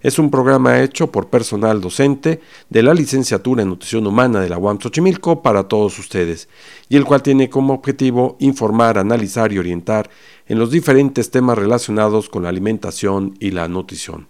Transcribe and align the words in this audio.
es 0.00 0.18
un 0.18 0.30
programa 0.30 0.80
hecho 0.80 1.10
por 1.10 1.28
personal 1.28 1.80
docente 1.80 2.40
de 2.68 2.82
la 2.82 2.94
licenciatura 2.94 3.62
en 3.62 3.68
Nutrición 3.68 4.06
Humana 4.06 4.40
de 4.40 4.48
la 4.48 4.58
UAM 4.58 4.78
Xochimilco 4.80 5.42
para 5.42 5.64
todos 5.64 5.98
ustedes, 5.98 6.48
y 6.88 6.96
el 6.96 7.04
cual 7.04 7.22
tiene 7.22 7.50
como 7.50 7.74
objetivo 7.74 8.36
informar, 8.38 8.98
analizar 8.98 9.52
y 9.52 9.58
orientar 9.58 10.08
en 10.46 10.58
los 10.58 10.70
diferentes 10.70 11.30
temas 11.30 11.58
relacionados 11.58 12.28
con 12.28 12.44
la 12.44 12.48
alimentación 12.48 13.34
y 13.40 13.50
la 13.50 13.68
nutrición. 13.68 14.28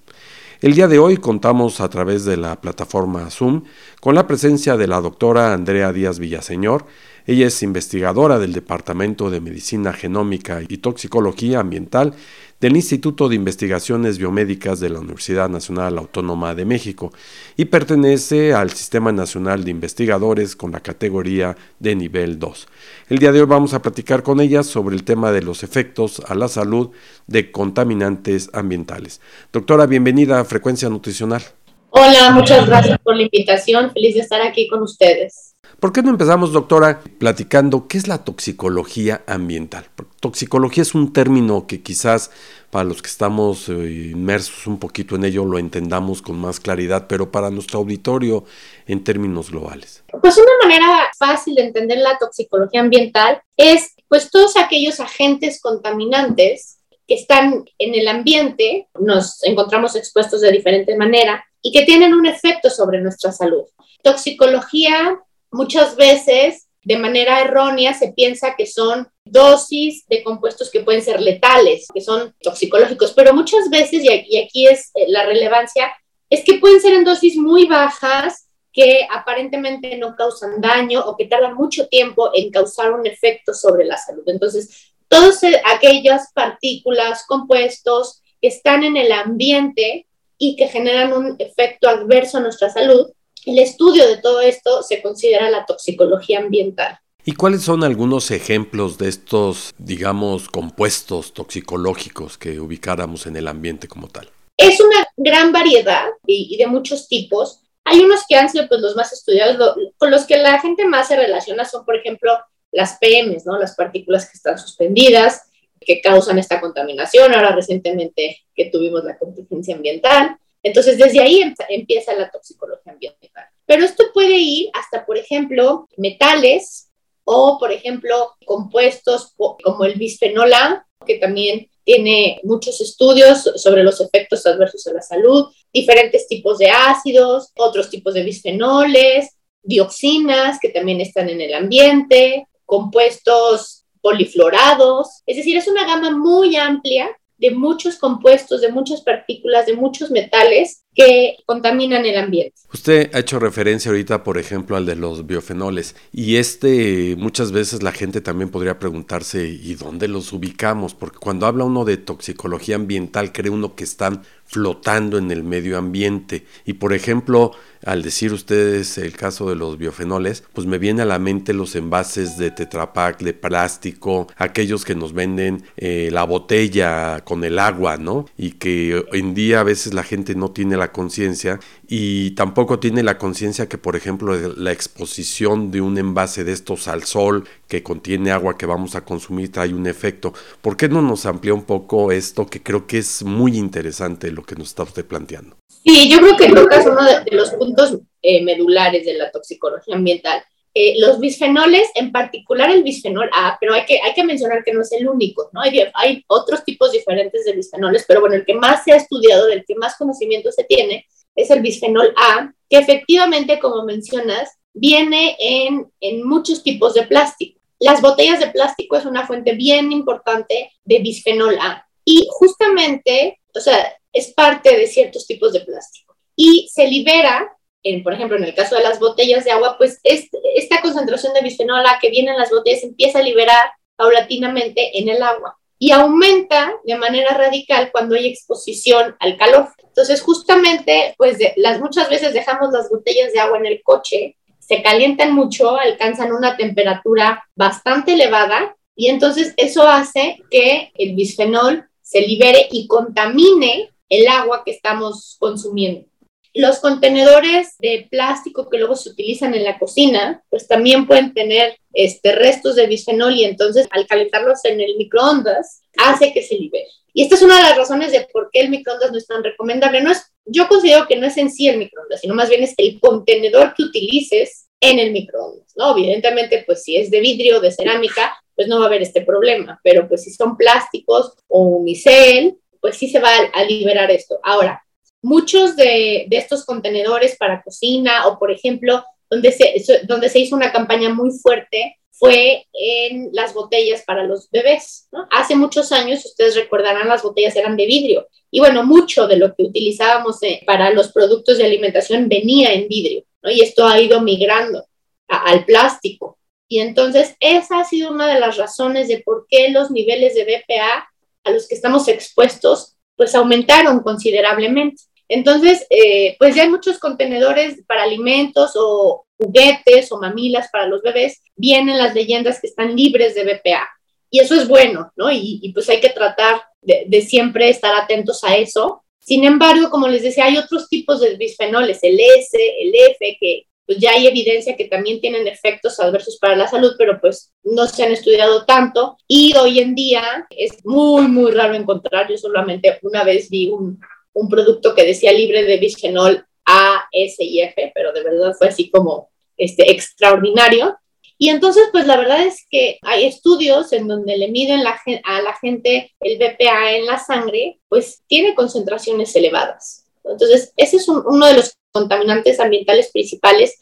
El 0.60 0.74
día 0.74 0.88
de 0.88 0.98
hoy 0.98 1.18
contamos 1.18 1.80
a 1.80 1.88
través 1.88 2.24
de 2.24 2.36
la 2.36 2.60
plataforma 2.60 3.30
Zoom 3.30 3.62
con 4.00 4.16
la 4.16 4.26
presencia 4.26 4.76
de 4.76 4.88
la 4.88 5.00
doctora 5.00 5.54
Andrea 5.54 5.92
Díaz 5.92 6.18
Villaseñor, 6.18 6.84
ella 7.28 7.46
es 7.46 7.62
investigadora 7.62 8.38
del 8.38 8.54
Departamento 8.54 9.28
de 9.28 9.42
Medicina 9.42 9.92
Genómica 9.92 10.62
y 10.66 10.78
Toxicología 10.78 11.60
Ambiental 11.60 12.14
del 12.60 12.76
Instituto 12.76 13.28
de 13.28 13.36
Investigaciones 13.36 14.18
Biomédicas 14.18 14.80
de 14.80 14.90
la 14.90 14.98
Universidad 14.98 15.48
Nacional 15.48 15.96
Autónoma 15.96 16.54
de 16.54 16.64
México 16.64 17.12
y 17.56 17.66
pertenece 17.66 18.52
al 18.52 18.70
Sistema 18.70 19.12
Nacional 19.12 19.64
de 19.64 19.70
Investigadores 19.70 20.56
con 20.56 20.72
la 20.72 20.80
categoría 20.80 21.56
de 21.78 21.94
nivel 21.94 22.38
2. 22.38 22.66
El 23.10 23.18
día 23.18 23.30
de 23.30 23.40
hoy 23.40 23.46
vamos 23.46 23.74
a 23.74 23.82
platicar 23.82 24.22
con 24.22 24.40
ella 24.40 24.64
sobre 24.64 24.96
el 24.96 25.04
tema 25.04 25.30
de 25.30 25.42
los 25.42 25.62
efectos 25.62 26.20
a 26.26 26.34
la 26.34 26.48
salud 26.48 26.90
de 27.28 27.52
contaminantes 27.52 28.50
ambientales. 28.52 29.20
Doctora, 29.52 29.86
bienvenida 29.86 30.40
a 30.40 30.44
Frecuencia 30.44 30.88
Nutricional. 30.88 31.42
Hola, 31.90 32.32
muchas 32.32 32.66
gracias 32.66 32.98
por 32.98 33.16
la 33.16 33.22
invitación. 33.22 33.92
Feliz 33.92 34.14
de 34.14 34.20
estar 34.20 34.42
aquí 34.42 34.68
con 34.68 34.82
ustedes. 34.82 35.54
¿Por 35.80 35.92
qué 35.92 36.02
no 36.02 36.10
empezamos, 36.10 36.52
doctora, 36.52 37.00
platicando 37.18 37.86
qué 37.86 37.98
es 37.98 38.08
la 38.08 38.24
toxicología 38.24 39.22
ambiental? 39.26 39.86
Toxicología 40.20 40.82
es 40.82 40.94
un 40.94 41.12
término 41.12 41.66
que 41.66 41.82
quizás 41.82 42.30
para 42.70 42.84
los 42.84 43.02
que 43.02 43.08
estamos 43.08 43.68
eh, 43.68 44.10
inmersos 44.12 44.66
un 44.66 44.78
poquito 44.78 45.16
en 45.16 45.24
ello 45.24 45.44
lo 45.44 45.58
entendamos 45.58 46.22
con 46.22 46.38
más 46.38 46.60
claridad, 46.60 47.06
pero 47.08 47.30
para 47.30 47.50
nuestro 47.50 47.78
auditorio 47.78 48.44
en 48.86 49.04
términos 49.04 49.50
globales. 49.50 50.04
Pues 50.20 50.36
una 50.36 50.52
manera 50.62 51.10
fácil 51.18 51.54
de 51.54 51.62
entender 51.62 51.98
la 51.98 52.18
toxicología 52.18 52.80
ambiental 52.80 53.40
es 53.56 53.94
pues 54.08 54.30
todos 54.30 54.56
aquellos 54.56 55.00
agentes 55.00 55.60
contaminantes 55.60 56.78
que 57.06 57.14
están 57.14 57.64
en 57.78 57.94
el 57.94 58.06
ambiente, 58.06 58.88
nos 59.00 59.42
encontramos 59.42 59.96
expuestos 59.96 60.42
de 60.42 60.52
diferente 60.52 60.94
manera 60.96 61.42
y 61.62 61.72
que 61.72 61.86
tienen 61.86 62.12
un 62.12 62.26
efecto 62.26 62.68
sobre 62.68 63.00
nuestra 63.00 63.32
salud. 63.32 63.64
Toxicología 64.02 65.18
muchas 65.50 65.96
veces 65.96 66.68
de 66.82 66.98
manera 66.98 67.40
errónea 67.40 67.94
se 67.94 68.12
piensa 68.12 68.54
que 68.56 68.66
son 68.66 69.08
dosis 69.30 70.06
de 70.08 70.22
compuestos 70.22 70.70
que 70.70 70.80
pueden 70.80 71.02
ser 71.02 71.20
letales, 71.20 71.86
que 71.92 72.00
son 72.00 72.34
toxicológicos, 72.40 73.12
pero 73.12 73.34
muchas 73.34 73.70
veces, 73.70 74.04
y 74.04 74.38
aquí 74.38 74.66
es 74.66 74.90
eh, 74.94 75.06
la 75.08 75.24
relevancia, 75.24 75.90
es 76.30 76.44
que 76.44 76.58
pueden 76.58 76.80
ser 76.80 76.94
en 76.94 77.04
dosis 77.04 77.36
muy 77.36 77.66
bajas 77.66 78.48
que 78.72 79.06
aparentemente 79.10 79.96
no 79.96 80.14
causan 80.14 80.60
daño 80.60 81.00
o 81.00 81.16
que 81.16 81.26
tardan 81.26 81.54
mucho 81.54 81.88
tiempo 81.88 82.30
en 82.34 82.50
causar 82.50 82.92
un 82.92 83.06
efecto 83.06 83.54
sobre 83.54 83.84
la 83.84 83.96
salud. 83.96 84.22
Entonces, 84.26 84.94
todas 85.08 85.40
aquellas 85.64 86.32
partículas, 86.32 87.24
compuestos 87.26 88.22
que 88.40 88.48
están 88.48 88.84
en 88.84 88.96
el 88.96 89.10
ambiente 89.10 90.06
y 90.36 90.54
que 90.54 90.68
generan 90.68 91.12
un 91.12 91.36
efecto 91.38 91.88
adverso 91.88 92.38
a 92.38 92.42
nuestra 92.42 92.70
salud, 92.70 93.10
el 93.46 93.58
estudio 93.58 94.06
de 94.06 94.18
todo 94.18 94.40
esto 94.40 94.82
se 94.82 95.02
considera 95.02 95.50
la 95.50 95.64
toxicología 95.64 96.38
ambiental. 96.38 96.98
¿Y 97.28 97.34
cuáles 97.34 97.60
son 97.60 97.84
algunos 97.84 98.30
ejemplos 98.30 98.96
de 98.96 99.10
estos, 99.10 99.74
digamos, 99.76 100.48
compuestos 100.48 101.34
toxicológicos 101.34 102.38
que 102.38 102.58
ubicáramos 102.58 103.26
en 103.26 103.36
el 103.36 103.48
ambiente 103.48 103.86
como 103.86 104.08
tal? 104.08 104.30
Es 104.56 104.80
una 104.80 105.06
gran 105.14 105.52
variedad 105.52 106.06
y, 106.26 106.56
de 106.56 106.66
muchos 106.66 107.06
tipos. 107.06 107.60
Hay 107.84 108.00
unos 108.00 108.22
que 108.26 108.34
han 108.36 108.48
sido 108.48 108.66
pues, 108.66 108.80
los 108.80 108.96
más 108.96 109.12
estudiados, 109.12 109.76
con 109.98 110.10
los 110.10 110.24
que 110.24 110.38
la 110.38 110.58
gente 110.58 110.86
más 110.86 111.08
se 111.08 111.16
relaciona 111.16 111.66
son, 111.66 111.84
por 111.84 111.96
ejemplo, 111.96 112.32
las 112.72 112.96
PMs, 112.98 113.44
¿no? 113.44 113.58
las 113.58 113.76
partículas 113.76 114.24
que 114.24 114.38
están 114.38 114.58
suspendidas, 114.58 115.42
que 115.82 116.00
causan 116.00 116.38
esta 116.38 116.62
contaminación. 116.62 117.34
Ahora 117.34 117.54
recientemente 117.54 118.38
que 118.54 118.70
tuvimos 118.70 119.04
la 119.04 119.18
contingencia 119.18 119.76
ambiental. 119.76 120.38
Entonces, 120.62 120.96
desde 120.96 121.20
ahí 121.20 121.42
em, 121.42 121.54
empieza 121.68 122.14
la 122.14 122.30
toxicología 122.30 122.94
ambiental. 122.94 123.44
Pero 123.66 123.84
esto 123.84 124.04
puede 124.14 124.38
ir 124.38 124.70
hasta, 124.72 125.04
por 125.04 125.18
ejemplo, 125.18 125.90
metales 125.98 126.87
o, 127.30 127.58
por 127.58 127.70
ejemplo, 127.70 128.32
compuestos 128.46 129.34
como 129.36 129.84
el 129.84 129.96
bisfenol 129.96 130.50
A, 130.54 130.86
que 131.06 131.18
también 131.18 131.68
tiene 131.84 132.40
muchos 132.42 132.80
estudios 132.80 133.42
sobre 133.56 133.82
los 133.82 134.00
efectos 134.00 134.46
adversos 134.46 134.86
a 134.86 134.94
la 134.94 135.02
salud, 135.02 135.44
diferentes 135.70 136.26
tipos 136.26 136.56
de 136.56 136.70
ácidos, 136.70 137.52
otros 137.58 137.90
tipos 137.90 138.14
de 138.14 138.22
bisfenoles, 138.22 139.36
dioxinas 139.62 140.58
que 140.58 140.70
también 140.70 141.02
están 141.02 141.28
en 141.28 141.42
el 141.42 141.52
ambiente, 141.52 142.46
compuestos 142.64 143.84
poliflorados, 144.00 145.22
es 145.26 145.36
decir, 145.36 145.58
es 145.58 145.68
una 145.68 145.84
gama 145.84 146.16
muy 146.16 146.56
amplia 146.56 147.14
de 147.36 147.50
muchos 147.50 147.96
compuestos, 147.96 148.62
de 148.62 148.72
muchas 148.72 149.02
partículas, 149.02 149.66
de 149.66 149.74
muchos 149.74 150.10
metales 150.10 150.82
que 150.98 151.36
contaminan 151.46 152.04
el 152.04 152.18
ambiente. 152.18 152.54
Usted 152.74 153.14
ha 153.14 153.20
hecho 153.20 153.38
referencia 153.38 153.90
ahorita, 153.92 154.24
por 154.24 154.36
ejemplo, 154.36 154.76
al 154.76 154.84
de 154.84 154.96
los 154.96 155.28
biofenoles 155.28 155.94
y 156.12 156.36
este 156.36 157.14
muchas 157.16 157.52
veces 157.52 157.84
la 157.84 157.92
gente 157.92 158.20
también 158.20 158.50
podría 158.50 158.80
preguntarse 158.80 159.46
¿y 159.46 159.76
dónde 159.76 160.08
los 160.08 160.32
ubicamos? 160.32 160.94
Porque 160.94 161.18
cuando 161.18 161.46
habla 161.46 161.64
uno 161.64 161.84
de 161.84 161.98
toxicología 161.98 162.74
ambiental 162.74 163.30
cree 163.32 163.50
uno 163.50 163.76
que 163.76 163.84
están 163.84 164.22
flotando 164.48 165.18
en 165.18 165.30
el 165.30 165.44
medio 165.44 165.78
ambiente. 165.78 166.46
Y 166.64 166.74
por 166.74 166.94
ejemplo, 166.94 167.52
al 167.84 168.02
decir 168.02 168.32
ustedes 168.32 168.96
el 168.98 169.12
caso 169.12 169.48
de 169.50 169.56
los 169.56 169.76
biofenoles, 169.76 170.42
pues 170.54 170.66
me 170.66 170.78
viene 170.78 171.02
a 171.02 171.04
la 171.04 171.18
mente 171.18 171.52
los 171.52 171.76
envases 171.76 172.38
de 172.38 172.50
tetrapac, 172.50 173.20
de 173.20 173.34
plástico, 173.34 174.26
aquellos 174.36 174.84
que 174.84 174.94
nos 174.94 175.12
venden 175.12 175.64
eh, 175.76 176.08
la 176.10 176.24
botella 176.24 177.20
con 177.24 177.44
el 177.44 177.58
agua, 177.58 177.98
¿no? 177.98 178.26
Y 178.38 178.52
que 178.52 179.04
hoy 179.12 179.20
en 179.20 179.34
día 179.34 179.60
a 179.60 179.64
veces 179.64 179.92
la 179.92 180.02
gente 180.02 180.34
no 180.34 180.50
tiene 180.50 180.78
la 180.78 180.87
conciencia 180.92 181.60
y 181.86 182.32
tampoco 182.32 182.78
tiene 182.78 183.02
la 183.02 183.18
conciencia 183.18 183.68
que, 183.68 183.78
por 183.78 183.96
ejemplo, 183.96 184.36
la 184.56 184.72
exposición 184.72 185.70
de 185.70 185.80
un 185.80 185.98
envase 185.98 186.44
de 186.44 186.52
estos 186.52 186.88
al 186.88 187.04
sol 187.04 187.48
que 187.68 187.82
contiene 187.82 188.30
agua 188.30 188.58
que 188.58 188.66
vamos 188.66 188.94
a 188.94 189.04
consumir 189.04 189.52
trae 189.52 189.72
un 189.72 189.86
efecto. 189.86 190.32
¿Por 190.60 190.76
qué 190.76 190.88
no 190.88 191.02
nos 191.02 191.26
amplía 191.26 191.54
un 191.54 191.64
poco 191.64 192.12
esto 192.12 192.46
que 192.46 192.62
creo 192.62 192.86
que 192.86 192.98
es 192.98 193.22
muy 193.22 193.56
interesante 193.56 194.30
lo 194.30 194.42
que 194.42 194.54
nos 194.54 194.68
está 194.68 194.82
usted 194.82 195.04
planteando? 195.04 195.56
Sí, 195.84 196.10
yo 196.10 196.18
creo 196.18 196.36
que 196.36 196.48
tocas 196.52 196.86
uno 196.86 197.02
de, 197.02 197.36
los 197.36 197.50
puntos 197.50 197.98
eh, 198.22 198.44
medulares 198.44 199.04
de 199.06 199.14
la 199.14 199.30
toxicología 199.30 199.96
ambiental. 199.96 200.42
Eh, 200.74 200.94
los 201.00 201.18
bisfenoles, 201.18 201.90
en 201.94 202.12
particular 202.12 202.70
el 202.70 202.82
bisfenol 202.82 203.30
A, 203.34 203.56
pero 203.60 203.74
hay 203.74 203.84
que, 203.84 204.00
hay 204.00 204.14
que 204.14 204.24
mencionar 204.24 204.62
que 204.62 204.72
no 204.72 204.82
es 204.82 204.92
el 204.92 205.08
único, 205.08 205.50
¿no? 205.52 205.60
Hay, 205.60 205.80
hay 205.94 206.24
otros 206.28 206.64
tipos 206.64 206.92
diferentes 206.92 207.44
de 207.44 207.52
bisfenoles, 207.52 208.04
pero 208.06 208.20
bueno, 208.20 208.36
el 208.36 208.44
que 208.44 208.54
más 208.54 208.84
se 208.84 208.92
ha 208.92 208.96
estudiado, 208.96 209.46
del 209.46 209.64
que 209.64 209.74
más 209.74 209.96
conocimiento 209.96 210.52
se 210.52 210.64
tiene, 210.64 211.06
es 211.34 211.50
el 211.50 211.62
bisfenol 211.62 212.14
A, 212.16 212.52
que 212.68 212.78
efectivamente, 212.78 213.58
como 213.58 213.84
mencionas, 213.84 214.50
viene 214.74 215.36
en, 215.38 215.90
en 216.00 216.26
muchos 216.28 216.62
tipos 216.62 216.94
de 216.94 217.06
plástico. 217.06 217.58
Las 217.80 218.00
botellas 218.00 218.40
de 218.40 218.48
plástico 218.48 218.96
es 218.96 219.04
una 219.04 219.26
fuente 219.26 219.54
bien 219.54 219.92
importante 219.92 220.72
de 220.84 220.98
bisfenol 220.98 221.58
A 221.60 221.86
y 222.04 222.26
justamente, 222.30 223.40
o 223.54 223.60
sea, 223.60 223.94
es 224.12 224.32
parte 224.34 224.76
de 224.76 224.86
ciertos 224.86 225.26
tipos 225.26 225.52
de 225.52 225.60
plástico 225.60 226.16
y 226.34 226.68
se 226.72 226.88
libera 226.88 227.57
en, 227.82 228.02
por 228.02 228.12
ejemplo, 228.12 228.36
en 228.36 228.44
el 228.44 228.54
caso 228.54 228.76
de 228.76 228.82
las 228.82 228.98
botellas 228.98 229.44
de 229.44 229.52
agua, 229.52 229.76
pues 229.78 230.00
esta 230.02 230.80
concentración 230.82 231.32
de 231.34 231.42
bisfenol 231.42 231.86
A 231.86 231.98
que 232.00 232.10
viene 232.10 232.30
en 232.30 232.38
las 232.38 232.50
botellas 232.50 232.82
empieza 232.82 233.20
a 233.20 233.22
liberar 233.22 233.70
paulatinamente 233.96 234.98
en 234.98 235.08
el 235.08 235.22
agua 235.22 235.56
y 235.78 235.92
aumenta 235.92 236.72
de 236.84 236.96
manera 236.96 237.34
radical 237.34 237.90
cuando 237.92 238.16
hay 238.16 238.26
exposición 238.26 239.16
al 239.20 239.36
calor. 239.36 239.68
Entonces, 239.84 240.20
justamente, 240.20 241.14
pues 241.16 241.38
las 241.56 241.80
muchas 241.80 242.08
veces 242.08 242.32
dejamos 242.32 242.72
las 242.72 242.90
botellas 242.90 243.32
de 243.32 243.40
agua 243.40 243.58
en 243.58 243.66
el 243.66 243.82
coche, 243.82 244.36
se 244.58 244.82
calientan 244.82 245.32
mucho, 245.32 245.78
alcanzan 245.78 246.32
una 246.32 246.56
temperatura 246.56 247.44
bastante 247.54 248.14
elevada 248.14 248.76
y 248.94 249.08
entonces 249.08 249.54
eso 249.56 249.88
hace 249.88 250.42
que 250.50 250.90
el 250.94 251.14
bisfenol 251.14 251.88
se 252.02 252.20
libere 252.20 252.68
y 252.70 252.86
contamine 252.86 253.90
el 254.08 254.26
agua 254.28 254.62
que 254.64 254.72
estamos 254.72 255.36
consumiendo. 255.38 256.06
Los 256.54 256.80
contenedores 256.80 257.76
de 257.78 258.08
plástico 258.10 258.68
que 258.68 258.78
luego 258.78 258.96
se 258.96 259.10
utilizan 259.10 259.54
en 259.54 259.64
la 259.64 259.78
cocina, 259.78 260.42
pues 260.48 260.66
también 260.66 261.06
pueden 261.06 261.34
tener 261.34 261.78
este, 261.92 262.32
restos 262.32 262.76
de 262.76 262.86
bisfenol 262.86 263.34
y 263.34 263.44
entonces 263.44 263.86
al 263.90 264.06
calentarlos 264.06 264.64
en 264.64 264.80
el 264.80 264.96
microondas 264.96 265.82
hace 265.96 266.32
que 266.32 266.42
se 266.42 266.56
libere. 266.56 266.88
Y 267.12 267.22
esta 267.22 267.34
es 267.34 267.42
una 267.42 267.56
de 267.56 267.62
las 267.62 267.76
razones 267.76 268.12
de 268.12 268.28
por 268.32 268.48
qué 268.52 268.60
el 268.60 268.70
microondas 268.70 269.10
no 269.10 269.18
es 269.18 269.26
tan 269.26 269.42
recomendable. 269.42 270.00
No 270.00 270.12
es, 270.12 270.22
yo 270.44 270.68
considero 270.68 271.06
que 271.06 271.16
no 271.16 271.26
es 271.26 271.36
en 271.36 271.50
sí 271.50 271.68
el 271.68 271.78
microondas, 271.78 272.20
sino 272.20 272.34
más 272.34 272.48
bien 272.48 272.62
es 272.62 272.74
el 272.76 273.00
contenedor 273.00 273.74
que 273.74 273.82
utilices 273.82 274.68
en 274.80 274.98
el 274.98 275.10
microondas, 275.12 275.72
¿no? 275.76 275.96
Evidentemente, 275.96 276.62
pues 276.64 276.84
si 276.84 276.96
es 276.96 277.10
de 277.10 277.20
vidrio 277.20 277.58
o 277.58 277.60
de 277.60 277.72
cerámica, 277.72 278.40
pues 278.54 278.68
no 278.68 278.78
va 278.78 278.84
a 278.84 278.88
haber 278.88 279.02
este 279.02 279.22
problema, 279.22 279.80
pero 279.82 280.06
pues 280.06 280.24
si 280.24 280.30
son 280.30 280.56
plásticos 280.56 281.32
o 281.48 281.62
unicel, 281.62 282.56
pues 282.80 282.96
sí 282.96 283.08
se 283.08 283.18
va 283.18 283.30
a, 283.30 283.60
a 283.60 283.64
liberar 283.64 284.10
esto. 284.10 284.38
Ahora, 284.42 284.84
muchos 285.22 285.76
de, 285.76 286.26
estos 286.30 286.64
contenedores 286.64 287.36
para 287.36 287.62
cocina 287.62 288.26
o, 288.26 288.38
por 288.38 288.50
ejemplo, 288.50 289.04
donde 289.30 289.52
se, 289.52 290.02
donde 290.04 290.28
se 290.28 290.38
hizo 290.38 290.56
una 290.56 290.72
campaña 290.72 291.12
muy 291.12 291.30
fuerte 291.30 291.98
fue 292.10 292.66
en 292.72 293.30
las 293.32 293.54
botellas 293.54 294.02
para 294.04 294.24
los 294.24 294.50
bebés. 294.50 295.08
Hace 295.30 295.54
muchos 295.54 295.92
años, 295.92 296.24
ustedes 296.24 296.56
recordarán, 296.56 297.08
las 297.08 297.22
botellas 297.22 297.54
eran 297.54 297.76
de 297.76 297.86
vidrio. 297.86 298.26
Y 298.50 298.58
bueno, 298.58 298.84
mucho 298.84 299.28
de 299.28 299.36
lo 299.36 299.54
que 299.54 299.62
utilizábamos 299.62 300.42
eh, 300.42 300.62
para 300.66 300.90
los 300.90 301.12
productos 301.12 301.58
de 301.58 301.64
alimentación 301.64 302.28
venía 302.28 302.72
en 302.72 302.88
vidrio, 302.88 303.24
Y 303.44 303.60
esto 303.60 303.86
ha 303.86 304.00
ido 304.00 304.20
migrando 304.20 304.84
al 305.28 305.64
plástico. 305.64 306.38
Y 306.66 306.80
entonces, 306.80 307.36
esa 307.40 307.80
ha 307.80 307.84
sido 307.84 308.10
una 308.10 308.26
de 308.26 308.40
las 308.40 308.56
razones 308.56 309.08
de 309.08 309.20
por 309.20 309.46
qué 309.48 309.70
los 309.70 309.90
niveles 309.90 310.34
de 310.34 310.44
BPA 310.44 311.08
a 311.44 311.50
los 311.50 311.68
que 311.68 311.74
estamos 311.74 312.08
expuestos, 312.08 312.96
pues 313.16 313.34
aumentaron 313.34 314.00
considerablemente. 314.00 315.02
Entonces, 315.28 315.86
eh, 315.90 316.36
pues 316.38 316.54
ya 316.54 316.62
hay 316.62 316.70
muchos 316.70 316.98
contenedores 316.98 317.82
para 317.86 318.02
alimentos 318.02 318.72
o 318.74 319.26
juguetes 319.36 320.10
o 320.10 320.18
mamilas 320.18 320.68
para 320.72 320.86
los 320.86 321.02
bebés, 321.02 321.42
vienen 321.54 321.98
las 321.98 322.14
leyendas 322.14 322.60
que 322.60 322.66
están 322.66 322.96
libres 322.96 323.34
de 323.34 323.44
BPA. 323.44 323.88
Y 324.30 324.40
eso 324.40 324.54
es 324.54 324.68
bueno, 324.68 325.12
¿no? 325.16 325.30
Y, 325.30 325.70
pues 325.72 325.88
hay 325.88 326.00
que 326.00 326.10
tratar 326.10 326.62
de, 326.82 327.22
siempre 327.22 327.70
estar 327.70 327.94
atentos 327.94 328.42
a 328.44 328.56
eso. 328.56 329.02
Sin 329.20 329.44
embargo, 329.44 329.90
como 329.90 330.08
les 330.08 330.22
decía, 330.22 330.46
hay 330.46 330.58
otros 330.58 330.88
tipos 330.88 331.20
de 331.20 331.36
bisfenoles, 331.36 331.98
el 332.02 332.18
S, 332.18 332.58
el 332.80 332.92
F, 333.10 333.36
que 333.40 333.64
pues 333.86 333.98
ya 333.98 334.10
hay 334.10 334.26
evidencia 334.26 334.76
que 334.76 334.84
también 334.84 335.18
tienen 335.18 335.48
efectos 335.48 335.98
adversos 335.98 336.36
para 336.38 336.56
la 336.56 336.68
salud, 336.68 336.92
pero 336.98 337.18
pues 337.22 337.54
no 337.62 337.86
se 337.86 338.04
han 338.04 338.12
estudiado 338.12 338.66
tanto. 338.66 339.16
Y 339.26 339.56
hoy 339.56 339.78
en 339.80 339.94
día 339.94 340.46
es 340.50 340.84
muy, 340.84 341.26
muy 341.26 341.52
raro 341.52 341.74
encontrar. 341.74 342.28
Yo 342.28 342.36
solamente 342.36 342.98
una 343.00 343.24
vez 343.24 343.48
vi 343.48 343.70
un, 343.70 343.98
un 344.38 344.48
producto 344.48 344.94
que 344.94 345.04
decía 345.04 345.32
libre 345.32 345.64
de 345.64 345.78
bisfenol 345.78 346.46
A, 346.64 347.04
S 347.12 347.42
y 347.42 347.60
F, 347.60 347.92
pero 347.94 348.12
de 348.12 348.22
verdad 348.22 348.54
fue 348.56 348.68
así 348.68 348.90
como 348.90 349.30
este, 349.56 349.90
extraordinario. 349.90 350.96
Y 351.38 351.50
entonces, 351.50 351.84
pues 351.92 352.06
la 352.06 352.16
verdad 352.16 352.44
es 352.44 352.66
que 352.70 352.98
hay 353.02 353.24
estudios 353.24 353.92
en 353.92 354.08
donde 354.08 354.36
le 354.36 354.48
miden 354.48 354.80
a 354.80 355.42
la 355.42 355.54
gente 355.60 356.12
el 356.20 356.36
BPA 356.36 356.96
en 356.96 357.06
la 357.06 357.18
sangre, 357.18 357.78
pues 357.88 358.22
tiene 358.26 358.54
concentraciones 358.54 359.34
elevadas. 359.36 360.04
Entonces, 360.24 360.72
ese 360.76 360.96
es 360.96 361.08
uno 361.08 361.46
de 361.46 361.54
los 361.54 361.74
contaminantes 361.92 362.60
ambientales 362.60 363.10
principales 363.12 363.78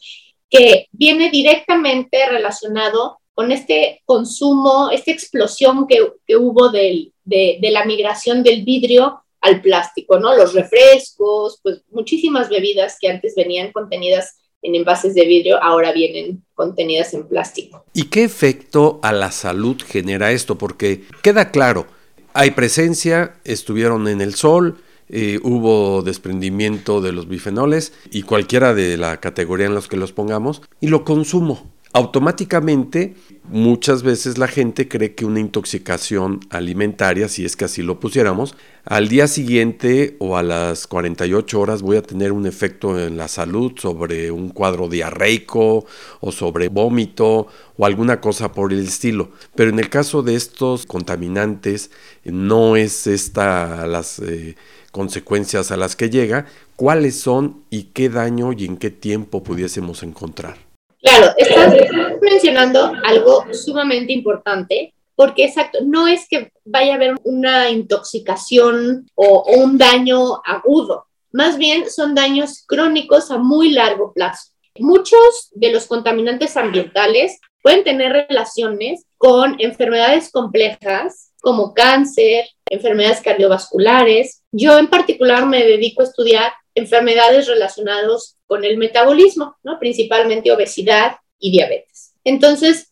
que 0.49 0.87
viene 0.91 1.29
directamente 1.29 2.25
relacionado 2.27 3.19
con 3.33 3.51
este 3.51 4.01
consumo, 4.05 4.89
esta 4.91 5.11
explosión 5.11 5.87
que, 5.87 6.35
hubo 6.37 6.69
de, 6.69 7.11
de 7.25 7.69
la 7.71 7.85
migración 7.85 8.43
del 8.43 8.63
vidrio 8.63 9.23
al 9.47 9.61
plástico, 9.61 10.19
¿no? 10.19 10.35
Los 10.35 10.53
refrescos, 10.53 11.59
pues 11.63 11.81
muchísimas 11.89 12.49
bebidas 12.49 12.97
que 12.99 13.09
antes 13.09 13.33
venían 13.35 13.71
contenidas 13.71 14.37
en 14.61 14.75
envases 14.75 15.13
de 15.13 15.25
vidrio, 15.25 15.61
ahora 15.63 15.93
vienen 15.93 16.43
contenidas 16.53 17.13
en 17.13 17.27
plástico. 17.27 17.85
¿Y 17.93 18.05
qué 18.05 18.23
efecto 18.23 18.99
a 19.03 19.13
la 19.13 19.31
salud 19.31 19.77
genera 19.85 20.31
esto? 20.31 20.57
Porque 20.57 21.03
queda 21.21 21.51
claro, 21.51 21.87
hay 22.33 22.51
presencia, 22.51 23.35
estuvieron 23.43 24.07
en 24.07 24.19
el 24.19 24.35
sol, 24.35 24.77
eh, 25.09 25.39
hubo 25.43 26.01
desprendimiento 26.01 26.99
de 26.99 27.13
los 27.13 27.29
bifenoles 27.29 27.93
y 28.11 28.23
cualquiera 28.23 28.73
de 28.73 28.97
la 28.97 29.21
categoría 29.21 29.67
en 29.67 29.75
los 29.75 29.87
que 29.87 29.95
los 29.95 30.11
pongamos, 30.11 30.61
y 30.81 30.87
lo 30.87 31.05
consumo 31.05 31.71
automáticamente 31.93 33.15
muchas 33.49 34.03
veces 34.03 34.37
la 34.37 34.47
gente 34.47 34.87
cree 34.87 35.15
que 35.15 35.25
una 35.25 35.39
intoxicación 35.39 36.41
alimentaria, 36.49 37.29
si 37.29 37.45
es 37.45 37.55
que 37.55 37.65
así 37.65 37.81
lo 37.81 37.99
pusiéramos, 37.99 38.55
al 38.83 39.07
día 39.07 39.27
siguiente 39.27 40.15
o 40.19 40.37
a 40.37 40.43
las 40.43 40.87
48 40.87 41.59
horas 41.59 41.81
voy 41.81 41.97
a 41.97 42.01
tener 42.01 42.31
un 42.31 42.45
efecto 42.45 42.99
en 42.99 43.17
la 43.17 43.27
salud 43.27 43.73
sobre 43.77 44.31
un 44.31 44.49
cuadro 44.49 44.89
diarreico 44.89 45.85
o 46.19 46.31
sobre 46.31 46.69
vómito 46.69 47.47
o 47.77 47.85
alguna 47.85 48.21
cosa 48.21 48.51
por 48.51 48.73
el 48.73 48.85
estilo. 48.85 49.31
Pero 49.55 49.69
en 49.69 49.79
el 49.79 49.89
caso 49.89 50.23
de 50.23 50.35
estos 50.35 50.85
contaminantes 50.85 51.91
no 52.23 52.75
es 52.75 53.07
esta 53.07 53.87
las 53.87 54.19
eh, 54.19 54.55
consecuencias 54.91 55.71
a 55.71 55.77
las 55.77 55.95
que 55.95 56.09
llega, 56.09 56.45
cuáles 56.75 57.19
son 57.19 57.63
y 57.69 57.83
qué 57.93 58.09
daño 58.09 58.51
y 58.53 58.65
en 58.65 58.77
qué 58.77 58.89
tiempo 58.89 59.43
pudiésemos 59.43 60.03
encontrar. 60.03 60.66
Claro, 61.01 61.33
estás 61.37 61.73
mencionando 62.21 62.91
algo 63.03 63.45
sumamente 63.53 64.13
importante, 64.13 64.93
porque 65.15 65.45
exacto, 65.45 65.79
no 65.83 66.07
es 66.07 66.27
que 66.27 66.51
vaya 66.65 66.93
a 66.93 66.95
haber 66.95 67.15
una 67.23 67.69
intoxicación 67.69 69.09
o, 69.15 69.43
un 69.57 69.77
daño 69.77 70.41
agudo, 70.45 71.05
más 71.31 71.57
bien 71.57 71.89
son 71.89 72.15
daños 72.15 72.63
crónicos 72.65 73.31
a 73.31 73.37
muy 73.37 73.71
largo 73.71 74.13
plazo. 74.13 74.51
Muchos 74.79 75.49
de 75.53 75.71
los 75.71 75.87
contaminantes 75.87 76.55
ambientales 76.55 77.39
pueden 77.61 77.83
tener 77.83 78.11
relaciones 78.11 79.05
con 79.17 79.55
enfermedades 79.59 80.31
complejas 80.31 81.31
como 81.41 81.73
cáncer, 81.73 82.45
enfermedades 82.69 83.21
cardiovasculares. 83.21 84.43
Yo 84.51 84.77
en 84.77 84.87
particular 84.87 85.45
me 85.45 85.63
dedico 85.63 86.01
a 86.01 86.05
estudiar 86.05 86.53
enfermedades 86.75 87.47
relacionadas 87.47 88.36
con 88.47 88.63
el 88.65 88.77
metabolismo, 88.77 89.57
¿no? 89.63 89.77
principalmente 89.79 90.51
obesidad 90.51 91.17
y 91.37 91.51
diabetes. 91.51 92.13
Entonces, 92.23 92.91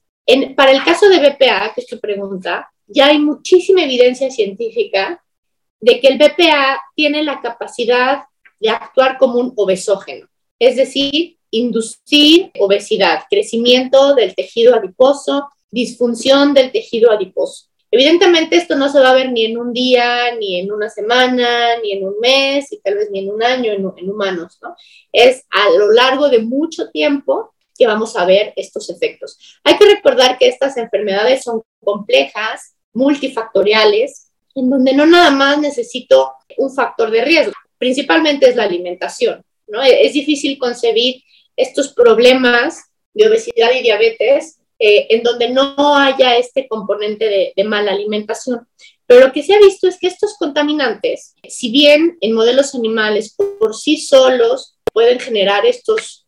para 0.56 0.72
el 0.72 0.84
caso 0.84 1.08
de 1.10 1.20
BPA, 1.20 1.74
que 1.74 1.82
es 1.82 1.88
tu 1.88 2.00
pregunta, 2.00 2.70
ya 2.88 3.08
hay 3.08 3.20
muchísima 3.20 3.84
evidencia 3.84 4.30
científica 4.30 5.24
de 5.80 6.00
que 6.00 6.08
el 6.08 6.18
BPA 6.18 6.82
tiene 6.96 7.24
la 7.24 7.42
capacidad 7.42 8.24
de 8.60 8.70
actuar 8.70 9.18
como 9.18 9.40
un 9.40 9.54
obesógeno, 9.56 10.28
es 10.60 10.76
decir, 10.76 11.38
inducir 11.52 12.52
obesidad, 12.60 13.24
crecimiento 13.30 14.14
del 14.16 14.36
tejido 14.36 14.76
adiposo, 14.76 15.48
disfunción 15.70 16.54
del 16.54 16.72
tejido 16.72 17.12
adiposo. 17.12 17.68
Evidentemente 17.96 18.58
esto 18.58 18.76
no 18.76 18.90
se 18.90 19.00
va 19.00 19.12
a 19.12 19.14
ver 19.14 19.32
ni 19.32 19.46
en 19.46 19.58
un 19.58 19.72
día, 19.72 20.36
ni 20.38 20.60
en 20.60 20.70
una 20.70 20.90
semana, 20.90 21.78
ni 21.82 21.94
en 21.94 22.06
un 22.06 22.20
mes, 22.20 22.70
y 22.74 22.82
tal 22.82 22.96
vez 22.96 23.10
ni 23.10 23.20
en 23.20 23.30
un 23.30 23.42
año 23.42 23.72
en, 23.72 23.86
humanos, 23.86 24.60
¿no? 24.62 24.76
Es 25.14 25.46
a 25.50 25.70
lo 25.70 25.90
largo 25.94 26.28
de 26.28 26.40
mucho 26.40 26.90
tiempo 26.92 27.54
que 27.74 27.88
vamos 27.88 28.18
a 28.18 28.26
ver 28.26 28.52
estos 28.58 28.90
efectos. 28.90 29.40
Hay 29.64 29.78
que 29.78 29.86
recordar 29.86 30.38
que 30.38 30.50
estas 30.50 30.76
enfermedades 30.76 31.44
son 31.44 31.62
complejas, 31.82 32.76
multifactoriales, 32.92 34.30
en 34.56 34.70
donde 34.70 34.92
no 34.92 35.06
nada 35.06 35.32
más 35.32 35.58
necesito 35.60 36.34
un 36.58 36.76
factor 36.76 37.10
de 37.12 37.24
riesgo, 37.24 37.54
principalmente 37.78 38.50
es 38.50 38.58
la 38.58 38.64
alimentación, 38.64 39.42
¿no? 39.68 39.82
Es 39.82 40.12
difícil 40.12 40.58
concebir 40.58 41.24
estos 41.56 41.94
problemas 41.94 42.92
de 43.14 43.30
obesidad 43.30 43.72
y 43.72 43.84
diabetes 43.84 44.55
eh, 44.78 45.08
en 45.10 45.24
donde 45.24 45.50
no 45.50 45.96
haya 45.96 46.36
este 46.38 46.68
componente 46.68 47.54
de, 47.56 47.64
mala 47.64 47.92
alimentación. 47.92 48.68
Pero 49.08 49.28
lo 49.28 49.34
que 49.34 49.44
se 49.44 49.54
ha 49.54 49.60
visto 49.60 49.88
es 49.88 49.98
que 50.00 50.08
estos 50.08 50.36
contaminantes, 50.38 51.36
si 51.48 51.72
bien 51.72 52.18
en 52.22 52.34
modelos 52.34 52.76
animales 52.76 53.36
por, 53.36 53.76
sí 53.76 53.98
solos 53.98 54.78
pueden 54.92 55.20
generar 55.20 55.66
estos, 55.66 56.26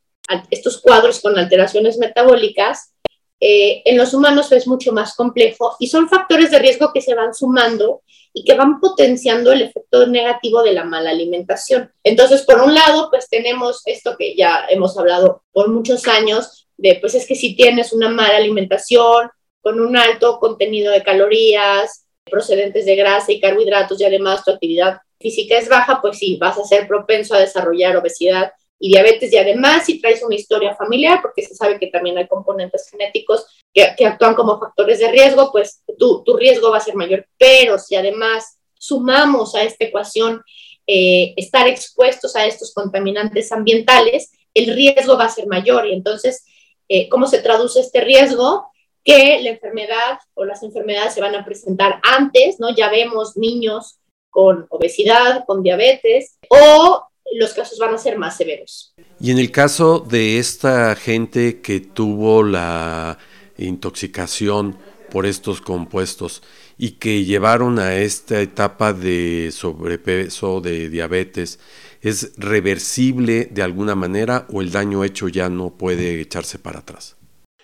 estos 0.49 0.79
cuadros 0.81 1.19
con 1.19 1.37
alteraciones 1.37 1.97
metabólicas, 1.97 2.93
eh, 3.39 3.83
en 3.85 3.97
los 3.97 4.13
humanos 4.13 4.51
es 4.51 4.67
mucho 4.67 4.91
más 4.93 5.15
complejo 5.15 5.75
y 5.79 5.87
son 5.87 6.09
factores 6.09 6.49
de 6.49 6.57
riesgo 6.57 6.91
que 6.91 7.01
se 7.01 7.13
van 7.13 7.35
sumando 7.35 8.01
y 8.33 8.43
que 8.43 8.55
van 8.55 8.79
potenciando 8.79 9.51
el 9.51 9.61
efecto 9.63 10.07
negativo 10.07 10.63
de 10.63 10.73
la 10.73 10.83
mala 10.83 11.11
alimentación. 11.11 11.91
Entonces, 12.03 12.43
por 12.43 12.61
un 12.61 12.73
lado, 12.73 13.09
pues 13.09 13.29
tenemos 13.29 13.81
esto 13.85 14.15
que 14.17 14.35
ya 14.35 14.65
hemos 14.69 14.97
hablado 14.97 15.43
por 15.51 15.69
muchos 15.69 16.07
años, 16.07 16.66
de 16.77 16.95
pues 17.01 17.15
es 17.15 17.25
que 17.25 17.35
si 17.35 17.55
tienes 17.55 17.93
una 17.93 18.09
mala 18.09 18.37
alimentación 18.37 19.29
con 19.61 19.79
un 19.79 19.97
alto 19.97 20.39
contenido 20.39 20.91
de 20.91 21.03
calorías, 21.03 22.05
procedentes 22.29 22.85
de 22.85 22.95
grasa 22.95 23.31
y 23.31 23.39
carbohidratos 23.39 23.99
y 23.99 24.05
además 24.05 24.43
tu 24.43 24.51
actividad 24.51 24.99
física 25.19 25.57
es 25.57 25.67
baja, 25.67 25.99
pues 26.01 26.17
sí, 26.17 26.37
vas 26.39 26.57
a 26.57 26.63
ser 26.63 26.87
propenso 26.87 27.33
a 27.33 27.39
desarrollar 27.39 27.97
obesidad 27.97 28.51
y 28.79 28.89
diabetes 28.89 29.33
y 29.33 29.37
además 29.37 29.85
si 29.85 29.99
traes 29.99 30.21
una 30.23 30.35
historia 30.35 30.75
familiar, 30.75 31.19
porque 31.21 31.41
se 31.41 31.55
sabe 31.55 31.79
que 31.79 31.87
también 31.87 32.17
hay 32.17 32.27
componentes 32.27 32.87
genéticos 32.89 33.45
que, 33.73 34.05
actúan 34.05 34.35
como 34.35 34.59
factores 34.59 34.99
de 34.99 35.11
riesgo, 35.11 35.51
pues 35.51 35.83
tu, 35.97 36.23
tu, 36.23 36.37
riesgo 36.37 36.71
va 36.71 36.77
a 36.77 36.81
ser 36.81 36.95
mayor. 36.95 37.27
Pero 37.37 37.79
si 37.79 37.95
además 37.95 38.59
sumamos 38.75 39.55
a 39.55 39.63
esta 39.63 39.85
ecuación 39.85 40.43
eh, 40.85 41.33
estar 41.37 41.67
expuestos 41.67 42.35
a 42.35 42.45
estos 42.45 42.73
contaminantes 42.73 43.51
ambientales, 43.51 44.31
el 44.53 44.73
riesgo 44.73 45.17
va 45.17 45.25
a 45.25 45.29
ser 45.29 45.47
mayor. 45.47 45.87
Y 45.87 45.93
entonces, 45.93 46.45
eh, 46.89 47.09
¿cómo 47.09 47.27
se 47.27 47.39
traduce 47.39 47.79
este 47.79 48.01
riesgo? 48.01 48.71
Que 49.03 49.39
la 49.41 49.51
enfermedad 49.51 50.19
o 50.33 50.45
las 50.45 50.63
enfermedades 50.63 51.13
se 51.13 51.21
van 51.21 51.35
a 51.35 51.45
presentar 51.45 51.99
antes, 52.03 52.59
¿no? 52.59 52.75
Ya 52.75 52.89
vemos 52.89 53.37
niños 53.37 53.99
con 54.29 54.67
obesidad, 54.69 55.45
con 55.45 55.63
diabetes, 55.63 56.37
o 56.49 57.07
los 57.33 57.53
casos 57.53 57.79
van 57.79 57.93
a 57.95 57.97
ser 57.97 58.17
más 58.17 58.37
severos. 58.37 58.93
Y 59.19 59.31
en 59.31 59.39
el 59.39 59.51
caso 59.51 59.99
de 59.99 60.39
esta 60.39 60.95
gente 60.95 61.61
que 61.61 61.79
tuvo 61.79 62.43
la 62.43 63.17
intoxicación 63.57 64.77
por 65.09 65.25
estos 65.25 65.61
compuestos 65.61 66.43
y 66.77 66.91
que 66.91 67.25
llevaron 67.25 67.79
a 67.79 67.95
esta 67.95 68.39
etapa 68.39 68.93
de 68.93 69.49
sobrepeso, 69.51 70.61
de 70.61 70.89
diabetes, 70.89 71.59
¿es 72.07 72.33
reversible 72.37 73.45
de 73.51 73.63
alguna 73.63 73.95
manera 73.95 74.47
o 74.51 74.61
el 74.61 74.71
daño 74.71 75.03
hecho 75.03 75.27
ya 75.27 75.49
no 75.49 75.77
puede 75.77 76.21
echarse 76.21 76.59
para 76.59 76.79
atrás? 76.79 77.15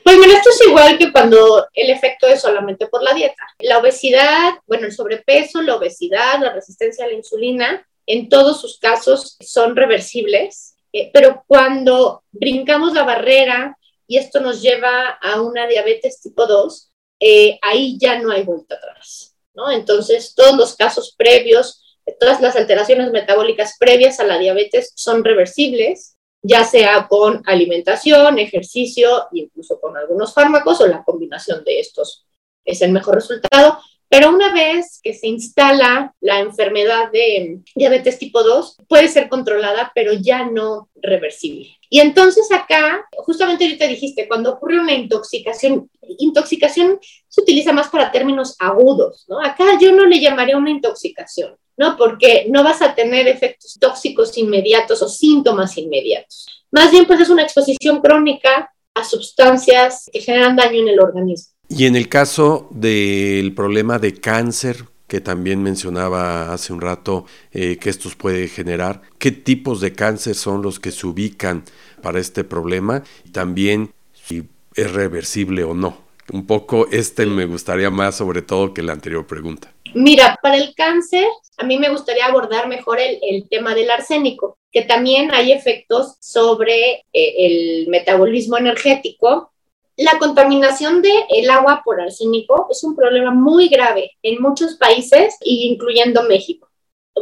Pues 0.03 0.17
mira, 0.17 0.33
esto 0.37 0.49
es 0.49 0.67
igual 0.67 0.97
que 0.97 1.11
cuando 1.11 1.65
el 1.73 1.89
efecto 1.89 2.27
es 2.27 2.41
solamente 2.41 2.87
por 2.87 3.01
la 3.01 3.13
dieta. 3.13 3.43
La 3.59 3.79
obesidad, 3.79 4.53
bueno, 4.67 4.85
el 4.85 4.91
sobrepeso, 4.91 5.61
la 5.61 5.75
obesidad, 5.75 6.39
la 6.41 6.53
resistencia 6.53 7.05
a 7.05 7.07
la 7.07 7.13
insulina, 7.13 7.87
en 8.05 8.27
todos 8.27 8.59
sus 8.59 8.79
casos 8.79 9.37
son 9.39 9.77
reversibles, 9.77 10.75
eh, 10.91 11.09
pero 11.13 11.43
cuando 11.47 12.23
brincamos 12.31 12.93
la 12.93 13.03
barrera 13.03 13.77
y 14.05 14.17
esto 14.17 14.41
nos 14.41 14.61
lleva 14.61 15.07
a 15.21 15.41
una 15.41 15.67
diabetes 15.67 16.21
tipo 16.21 16.45
2, 16.45 16.91
eh, 17.21 17.57
ahí 17.61 17.97
ya 17.97 18.19
no 18.19 18.31
hay 18.31 18.43
vuelta 18.43 18.75
atrás, 18.75 19.35
¿no? 19.53 19.71
Entonces, 19.71 20.33
todos 20.35 20.57
los 20.57 20.75
casos 20.75 21.15
previos, 21.17 21.82
todas 22.19 22.41
las 22.41 22.55
alteraciones 22.55 23.11
metabólicas 23.11 23.77
previas 23.79 24.19
a 24.19 24.25
la 24.25 24.37
diabetes 24.37 24.91
son 24.95 25.23
reversibles, 25.23 26.17
ya 26.41 26.65
sea 26.65 27.07
con 27.07 27.41
alimentación, 27.45 28.37
ejercicio, 28.39 29.27
incluso 29.31 29.79
con 29.79 29.95
algunos 29.95 30.33
fármacos 30.33 30.81
o 30.81 30.87
la 30.87 31.03
combinación 31.03 31.63
de 31.63 31.79
estos 31.79 32.25
es 32.65 32.81
el 32.81 32.91
mejor 32.91 33.15
resultado, 33.15 33.77
pero 34.13 34.29
una 34.29 34.53
vez 34.53 34.99
que 35.01 35.15
se 35.15 35.27
instala 35.27 36.13
la 36.21 36.39
enfermedad 36.39 37.11
de 37.11 37.61
diabetes 37.73 38.19
tipo 38.19 38.43
2, 38.43 38.77
puede 38.87 39.07
ser 39.07 39.27
controlada, 39.27 39.91
pero 39.95 40.13
ya 40.13 40.45
no 40.45 40.89
reversible. 40.93 41.79
Y 41.89 41.99
entonces 41.99 42.51
acá, 42.51 43.07
justamente 43.17 43.63
ahorita 43.63 43.87
dijiste, 43.87 44.27
cuando 44.27 44.53
ocurre 44.53 44.79
una 44.79 44.93
intoxicación, 44.93 45.89
intoxicación 46.19 46.99
se 47.27 47.41
utiliza 47.41 47.73
más 47.73 47.87
para 47.87 48.11
términos 48.11 48.55
agudos, 48.59 49.25
¿no? 49.27 49.41
Acá 49.41 49.79
yo 49.81 49.91
no 49.93 50.05
le 50.05 50.19
llamaría 50.19 50.57
una 50.57 50.69
intoxicación, 50.69 51.57
¿no? 51.77 51.97
Porque 51.97 52.45
no 52.49 52.63
vas 52.63 52.81
a 52.81 52.95
tener 52.95 53.27
efectos 53.27 53.77
tóxicos 53.79 54.37
inmediatos 54.37 55.01
o 55.01 55.09
síntomas 55.09 55.77
inmediatos. 55.77 56.47
Más 56.71 56.91
bien, 56.91 57.05
pues 57.05 57.19
es 57.19 57.29
una 57.29 57.43
exposición 57.43 58.01
crónica 58.01 58.71
a 58.93 59.03
sustancias 59.03 60.09
que 60.11 60.21
generan 60.21 60.55
daño 60.55 60.81
en 60.81 60.89
el 60.89 60.99
organismo. 60.99 61.53
Y 61.69 61.85
en 61.85 61.95
el 61.95 62.09
caso 62.09 62.67
del 62.71 63.53
problema 63.53 63.97
de 63.99 64.13
cáncer, 64.13 64.85
que 65.07 65.21
también 65.21 65.61
mencionaba 65.61 66.53
hace 66.53 66.73
un 66.73 66.81
rato 66.81 67.25
eh, 67.51 67.77
que 67.77 67.89
estos 67.89 68.15
puede 68.15 68.47
generar, 68.47 69.01
¿qué 69.19 69.31
tipos 69.31 69.81
de 69.81 69.93
cáncer 69.93 70.35
son 70.35 70.61
los 70.61 70.79
que 70.79 70.91
se 70.91 71.07
ubican 71.07 71.63
para 72.01 72.19
este 72.19 72.43
problema? 72.43 73.03
Y 73.23 73.29
también 73.29 73.91
si 74.13 74.47
es 74.75 74.91
reversible 74.91 75.63
o 75.63 75.73
no. 75.73 75.97
Un 76.31 76.45
poco 76.45 76.87
este 76.91 77.25
me 77.25 77.45
gustaría 77.45 77.89
más 77.89 78.15
sobre 78.15 78.41
todo 78.41 78.73
que 78.73 78.81
la 78.81 78.93
anterior 78.93 79.27
pregunta. 79.27 79.72
Mira, 79.93 80.39
para 80.41 80.57
el 80.57 80.73
cáncer, 80.75 81.27
a 81.57 81.65
mí 81.65 81.77
me 81.77 81.89
gustaría 81.89 82.25
abordar 82.25 82.67
mejor 82.67 82.99
el, 82.99 83.47
tema 83.49 83.75
del 83.75 83.91
arsénico, 83.91 84.57
que 84.71 84.83
también 84.83 85.33
hay 85.33 85.51
efectos 85.51 86.15
sobre 86.19 87.05
eh, 87.13 87.35
el 87.37 87.87
metabolismo 87.89 88.57
energético 88.57 89.53
la 89.97 90.17
contaminación 90.17 91.01
del 91.03 91.13
el 91.29 91.49
agua 91.51 91.81
por 91.85 92.01
arsénico 92.01 92.67
es 92.71 92.83
un 92.83 92.95
problema 92.95 93.31
muy 93.31 93.67
grave 93.67 94.11
en 94.23 94.41
muchos 94.41 94.75
países, 94.75 95.37
incluyendo 95.41 96.23
México. 96.23 96.67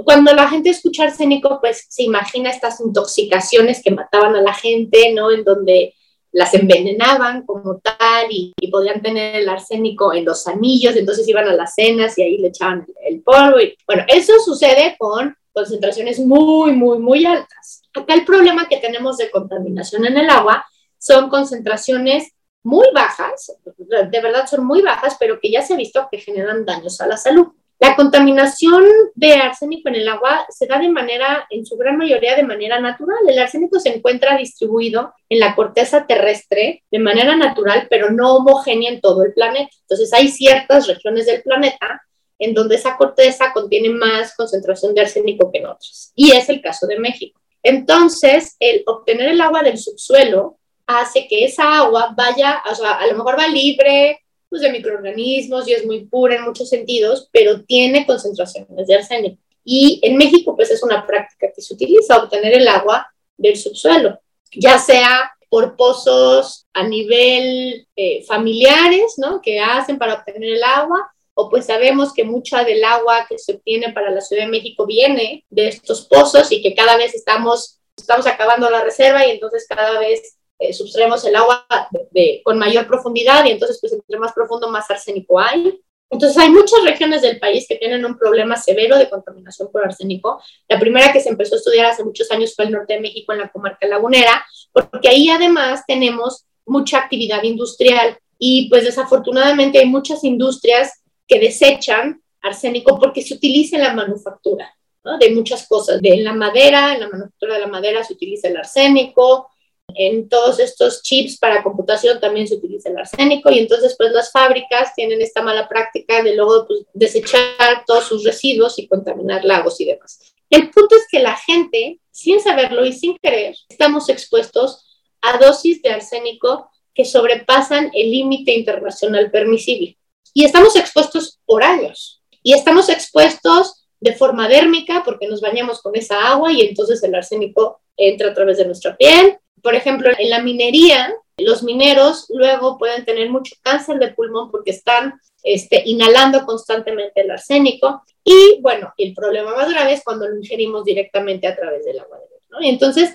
Cuando 0.06 0.34
la 0.34 0.48
gente 0.48 0.70
escucha 0.70 1.04
arsénico, 1.04 1.60
pues 1.60 1.86
se 1.90 2.04
imagina 2.04 2.50
estas 2.50 2.80
intoxicaciones 2.80 3.84
que 3.84 3.92
mataban 3.92 4.38
a 4.38 4.42
la 4.42 4.54
gente, 4.54 5.12
¿no? 5.14 5.32
En 5.32 5.44
donde 5.44 5.94
las 6.32 6.54
envenenaban 6.54 7.46
como 7.46 7.80
tal 7.80 8.28
y, 8.30 8.54
podían 8.72 9.02
tener 9.02 9.36
el 9.36 9.50
arsénico 9.50 10.14
en 10.14 10.26
los 10.26 10.48
anillos, 10.48 10.96
entonces 10.96 11.28
iban 11.28 11.48
a 11.48 11.54
las 11.54 11.76
cenas 11.76 12.18
y 12.18 12.24
ahí 12.24 12.38
le 12.38 12.48
echaban 12.48 12.86
el 13.04 13.22
polvo. 13.22 13.60
Y, 13.60 13.76
bueno, 13.86 14.04
eso 14.08 14.34
sucede 14.40 14.96
con 14.98 15.36
concentraciones 15.52 16.20
muy, 16.20 16.72
muy, 16.72 17.00
muy 17.00 17.26
altas. 17.26 17.84
Acá 17.94 18.14
el 18.14 18.24
problema 18.24 18.70
que 18.70 18.78
tenemos 18.78 19.18
de 19.18 19.30
contaminación 19.30 20.06
en 20.06 20.18
el 20.18 20.30
agua 20.30 20.66
son 20.98 21.30
concentraciones 21.30 22.32
muy 22.64 22.88
bajas, 22.94 23.58
de 23.78 24.22
verdad 24.22 24.48
son 24.48 24.66
muy 24.66 24.82
bajas, 24.82 25.18
pero 25.20 25.40
que 25.42 25.52
ya 25.52 25.62
se 25.62 25.74
ha 25.74 25.78
visto 25.78 26.08
que 26.12 26.20
generan 26.20 26.64
daños 26.64 27.02
a 27.02 27.08
la 27.08 27.18
salud. 27.18 27.48
La 27.82 27.96
contaminación 27.96 28.86
de 29.16 29.34
arsénico 29.34 29.90
en 29.90 29.96
el 29.96 30.08
agua 30.08 30.46
se 30.50 30.68
da 30.68 30.78
de 30.78 30.88
manera, 30.88 31.48
en 31.50 31.66
su 31.66 31.76
gran 31.78 31.98
mayoría, 31.98 32.36
de 32.36 32.44
manera 32.44 32.80
natural. 32.80 33.18
El 33.28 33.40
arsénico 33.40 33.80
se 33.80 33.90
encuentra 33.90 34.38
distribuido 34.38 35.16
en 35.28 35.40
la 35.40 35.56
corteza 35.56 36.06
terrestre 36.06 36.84
de 36.92 37.00
manera 37.00 37.36
natural, 37.36 37.88
pero 37.90 38.12
no 38.12 38.36
homogénea 38.36 38.92
en 38.92 39.02
todo 39.02 39.24
el 39.24 39.34
planeta. 39.34 39.72
Entonces 39.82 40.14
hay 40.14 40.28
ciertas 40.28 40.86
regiones 40.86 41.26
del 41.26 41.42
planeta 41.42 42.04
en 42.38 42.54
donde 42.54 42.76
esa 42.76 42.96
corteza 42.98 43.52
contiene 43.52 43.90
más 43.90 44.36
concentración 44.36 44.94
de 44.94 45.02
arsénico 45.02 45.52
que 45.52 45.58
en 45.58 45.66
otras. 45.66 46.12
Y 46.14 46.34
es 46.34 46.50
el 46.50 46.62
caso 46.62 46.86
de 46.86 47.00
México. 47.00 47.42
Entonces, 47.64 48.58
el 48.60 48.84
obtener 48.86 49.30
el 49.30 49.42
agua 49.42 49.64
del 49.64 49.80
subsuelo 49.80 50.60
hace 50.86 51.28
que 51.28 51.46
esa 51.46 51.80
agua 51.80 52.14
vaya, 52.16 52.62
o 52.70 52.76
sea, 52.76 52.92
a 52.92 53.08
lo 53.08 53.18
mejor 53.18 53.40
va 53.40 53.48
libre 53.48 54.21
pues, 54.52 54.62
de 54.62 54.72
microorganismos 54.72 55.66
y 55.68 55.74
es 55.74 55.86
muy 55.86 56.06
pura 56.06 56.36
en 56.36 56.44
muchos 56.44 56.68
sentidos, 56.68 57.30
pero 57.32 57.64
tiene 57.64 58.06
concentraciones 58.06 58.86
de 58.86 58.96
arsénico. 58.96 59.42
Y 59.64 60.02
en 60.04 60.18
México, 60.18 60.56
pues 60.56 60.70
es 60.72 60.84
una 60.84 61.08
práctica 61.08 61.48
que 61.56 61.62
se 61.62 61.74
utiliza, 61.74 62.22
obtener 62.22 62.54
el 62.54 62.68
agua 62.68 63.08
del 63.38 63.56
subsuelo, 63.56 64.20
ya 64.54 64.78
sea 64.78 65.32
por 65.50 65.78
pozos 65.78 66.68
a 66.74 66.84
nivel 66.84 67.88
eh, 67.96 68.24
familiares, 68.26 69.14
¿no? 69.18 69.42
Que 69.42 69.60
hacen 69.60 69.98
para 69.98 70.16
obtener 70.16 70.44
el 70.44 70.64
agua, 70.64 71.12
o 71.34 71.50
pues 71.50 71.68
sabemos 71.68 72.14
que 72.14 72.26
mucha 72.26 72.66
del 72.66 72.84
agua 72.84 73.26
que 73.30 73.38
se 73.40 73.54
obtiene 73.54 73.94
para 73.94 74.12
la 74.12 74.20
Ciudad 74.20 74.44
de 74.44 74.50
México 74.50 74.86
viene 74.86 75.46
de 75.50 75.70
estos 75.70 76.08
pozos 76.08 76.52
y 76.52 76.62
que 76.62 76.76
cada 76.76 76.98
vez 76.98 77.16
estamos, 77.16 77.80
estamos 77.96 78.28
acabando 78.28 78.70
la 78.70 78.84
reserva 78.84 79.26
y 79.26 79.32
entonces 79.32 79.66
cada 79.68 79.98
vez 79.98 80.38
eh, 80.62 80.74
subtraemos 80.74 81.26
el 81.26 81.36
agua 81.36 81.66
de, 82.12 82.42
con 82.44 82.60
mayor 82.60 82.86
profundidad 82.86 83.44
y 83.46 83.52
entonces 83.52 83.80
pues 83.82 83.94
entre 83.94 84.20
más 84.20 84.32
profundo 84.32 84.70
más 84.70 84.90
arsénico 84.92 85.40
hay. 85.40 85.82
Entonces 86.10 86.38
hay 86.38 86.50
muchas 86.50 86.84
regiones 86.84 87.22
del 87.22 87.40
país 87.40 87.66
que 87.68 87.78
tienen 87.78 88.06
un 88.06 88.18
problema 88.18 88.56
severo 88.58 88.98
de 88.98 89.10
contaminación 89.10 89.72
por 89.72 89.84
arsénico. 89.84 90.42
La 90.68 90.80
primera 90.80 91.12
que 91.12 91.22
se 91.22 91.30
empezó 91.30 91.56
a 91.56 91.58
estudiar 91.58 91.86
hace 91.88 92.04
muchos 92.04 92.30
años 92.32 92.54
fue 92.56 92.66
el 92.66 92.72
norte 92.72 92.94
de 92.94 93.00
México 93.00 93.34
en 93.34 93.40
la 93.40 93.50
comarca 93.50 93.88
lagunera, 93.88 94.46
porque 94.72 95.10
ahí 95.10 95.30
además 95.30 95.84
tenemos 95.88 96.46
mucha 96.66 97.00
actividad 97.00 97.42
industrial 97.44 98.18
y 98.38 98.70
pues 98.70 98.84
desafortunadamente 98.84 99.80
hay 99.80 99.86
muchas 99.86 100.24
industrias 100.24 101.02
que 101.28 101.40
desechan 101.40 102.22
arsénico 102.42 103.00
porque 103.00 103.22
se 103.22 103.34
utiliza 103.34 103.78
en 103.78 103.84
la 103.84 103.94
manufactura 103.94 104.76
¿no? 105.04 105.18
de 105.18 105.32
muchas 105.32 105.68
cosas. 105.68 106.02
De, 106.02 106.10
en 106.10 106.24
la 106.24 106.34
madera, 106.34 106.94
en 106.94 107.02
la 107.02 107.10
manufactura 107.10 107.56
de 107.56 107.62
la 107.62 107.68
madera 107.68 108.04
se 108.04 108.14
utiliza 108.14 108.48
el 108.48 108.58
arsénico, 108.58 109.51
en 109.96 110.30
todos 110.30 110.60
estos 110.60 111.02
chips 111.04 111.38
para 111.38 111.64
computación 111.64 112.20
también 112.20 112.48
se 112.48 112.56
utiliza 112.56 112.90
el 112.90 112.98
arsénico 112.98 113.52
y 113.52 113.60
entonces 113.60 113.96
pues 113.98 114.12
las 114.12 114.32
fábricas 114.32 114.94
tienen 114.96 115.22
esta 115.22 115.42
mala 115.42 115.68
práctica 115.68 116.22
de 116.24 116.36
luego 116.36 116.68
pues, 116.68 116.82
desechar 116.94 117.84
todos 117.86 118.06
sus 118.06 118.24
residuos 118.24 118.78
y 118.80 118.88
contaminar 118.88 119.46
lagos 119.46 119.80
y 119.82 119.86
demás. 119.86 120.20
El 120.50 120.70
punto 120.70 120.96
es 120.96 121.08
que 121.10 121.20
la 121.20 121.36
gente, 121.36 122.00
sin 122.12 122.40
saberlo 122.42 122.86
y 122.86 122.94
sin 122.94 123.18
querer, 123.18 123.56
estamos 123.70 124.10
expuestos 124.10 124.86
a 125.22 125.38
dosis 125.38 125.82
de 125.82 125.92
arsénico 125.92 126.70
que 126.94 127.06
sobrepasan 127.06 127.90
el 127.94 128.12
límite 128.12 128.54
internacional 128.54 129.32
permisible. 129.32 129.98
Y 130.34 130.44
estamos 130.44 130.76
expuestos 130.76 131.40
por 131.46 131.64
años. 131.64 132.22
Y 132.44 132.54
estamos 132.54 132.90
expuestos 132.90 133.86
de 134.00 134.14
forma 134.14 134.48
dérmica 134.48 135.04
porque 135.06 135.28
nos 135.28 135.42
bañamos 135.42 135.82
con 135.82 135.96
esa 135.96 136.28
agua 136.28 136.52
y 136.52 136.62
entonces 136.62 137.02
el 137.04 137.16
arsénico 137.16 137.82
entra 137.96 138.32
a 138.32 138.34
través 138.34 138.58
de 138.58 138.66
nuestra 138.66 138.98
piel. 138.98 139.38
Por 139.62 139.76
ejemplo, 139.76 140.10
en 140.18 140.30
la 140.30 140.42
minería, 140.42 141.14
los 141.38 141.64
mineros 141.64 142.28
luego 142.30 142.78
pueden 142.78 143.06
tener 143.06 143.30
mucho 143.30 143.56
cáncer 143.62 143.98
de 144.00 144.10
pulmón 144.10 144.52
porque 144.52 144.72
están 144.72 145.20
este, 145.44 145.84
inhalando 145.86 146.46
constantemente 146.46 147.22
el 147.22 147.32
arsénico. 147.32 148.04
Y 148.24 148.60
bueno, 148.62 148.94
el 148.98 149.14
problema 149.14 149.56
más 149.56 149.70
grave 149.70 149.94
es 149.94 150.04
cuando 150.04 150.28
lo 150.28 150.38
ingerimos 150.38 150.86
directamente 150.86 151.48
a 151.48 151.56
través 151.56 151.86
del 151.86 152.00
agua 152.00 152.18
de 152.20 152.26
¿no? 152.50 152.62
Y 152.62 152.70
entonces, 152.70 153.12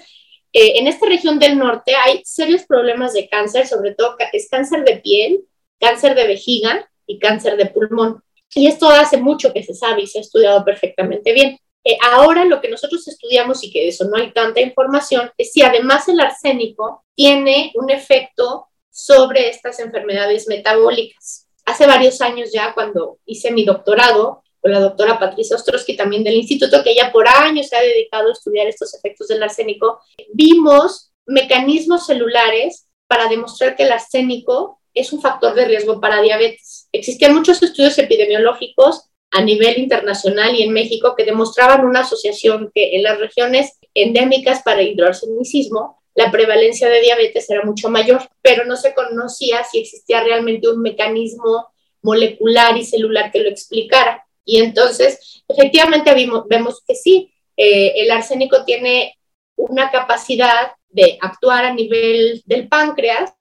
eh, 0.53 0.79
en 0.79 0.87
esta 0.87 1.07
región 1.07 1.39
del 1.39 1.59
norte 1.59 1.95
hay 1.95 2.23
serios 2.25 2.65
problemas 2.65 3.13
de 3.13 3.29
cáncer, 3.29 3.67
sobre 3.67 3.95
todo 3.95 4.17
es 4.33 4.49
cáncer 4.49 4.85
de 4.85 4.97
piel, 4.97 5.45
cáncer 5.79 6.15
de 6.15 6.27
vejiga 6.27 6.91
y 7.07 7.19
cáncer 7.19 7.57
de 7.57 7.67
pulmón. 7.67 8.23
Y 8.55 8.67
esto 8.67 8.89
hace 8.89 9.19
mucho 9.19 9.53
que 9.53 9.63
se 9.63 9.75
sabe 9.75 10.03
y 10.03 10.07
se 10.07 10.19
ha 10.19 10.23
estudiado 10.23 10.65
perfectamente 10.65 11.33
bien. 11.33 11.59
Ahora 12.03 12.45
lo 12.45 12.61
que 12.61 12.69
nosotros 12.69 13.07
estudiamos 13.07 13.63
y 13.63 13.71
que 13.71 13.81
de 13.81 13.89
eso 13.89 14.05
no 14.07 14.17
hay 14.17 14.33
tanta 14.33 14.61
información 14.61 15.31
es 15.39 15.53
si 15.53 15.63
además 15.63 16.09
el 16.09 16.21
arsénico 16.21 17.05
tiene 17.15 17.73
un 17.75 17.91
efecto 17.91 18.67
sobre 18.91 19.49
estas 19.49 19.79
enfermedades 19.79 20.49
metabólicas. 20.49 21.47
Hace 21.65 21.87
varios 21.87 22.21
años 22.21 22.51
ya, 22.53 22.75
cuando 22.75 23.19
hice 23.27 23.51
mi 23.51 23.65
doctorado, 23.65 24.43
con 24.61 24.73
la 24.73 24.81
doctora 24.81 25.19
Patricia 25.19 25.55
Ostrowski 25.55 25.97
también 25.97 26.25
del 26.25 26.35
instituto, 26.35 26.83
que 26.83 26.91
ella 26.91 27.13
por 27.13 27.29
años 27.29 27.69
se 27.69 27.77
ha 27.77 27.83
dedicado 27.83 28.29
a 28.29 28.33
estudiar 28.33 28.67
estos 28.67 28.95
efectos 28.95 29.29
del 29.29 29.43
arsénico, 29.43 30.01
vimos 30.33 31.13
mecanismos 31.27 32.07
celulares 32.07 32.89
para 33.07 33.29
demostrar 33.29 33.77
que 33.77 33.85
el 33.85 33.93
arsénico 33.93 34.81
es 34.95 35.13
un 35.13 35.21
factor 35.21 35.55
de 35.55 35.67
riesgo 35.67 36.01
para 36.01 36.23
diabetes. 36.23 36.89
Existían 36.91 37.35
muchos 37.35 37.63
estudios 37.63 37.99
epidemiológicos 37.99 39.11
a 39.37 39.43
nivel 39.43 39.79
internacional 39.79 40.55
y 40.55 40.63
en 40.63 40.73
México 40.73 41.15
que 41.15 41.25
demostraban 41.25 41.85
una 41.85 42.01
asociación 42.01 42.71
que 42.75 42.97
en 42.97 43.03
las 43.03 43.21
regiones 43.21 43.79
endémicas 43.93 44.63
para 44.63 44.81
hidroarsenicismo 44.81 46.01
la 46.15 46.31
prevalencia 46.31 46.89
de 46.89 47.03
diabetes 47.03 47.51
era 47.51 47.63
mucho 47.63 47.91
mayor, 47.91 48.23
pero 48.41 48.65
no 48.65 48.77
se 48.77 48.95
conocía 48.95 49.63
si 49.65 49.81
existía 49.81 50.25
realmente 50.25 50.71
un 50.71 50.81
mecanismo 50.81 51.69
molecular 52.01 52.79
y 52.79 52.87
celular 52.87 53.31
que 53.31 53.41
lo 53.41 53.51
explicara. 53.51 54.27
Y 54.43 54.61
entonces, 54.61 55.43
efectivamente, 55.47 56.15
vemos 56.49 56.83
que 56.89 56.95
sí, 56.95 57.31
eh, 57.59 57.93
el 57.97 58.11
arsénico 58.11 58.65
tiene 58.65 59.19
una 59.57 59.91
capacidad 59.91 60.73
de 60.89 61.19
actuar 61.21 61.67
a 61.67 61.75
nivel 61.75 62.43
del 62.47 62.69
páncreas. 62.69 63.35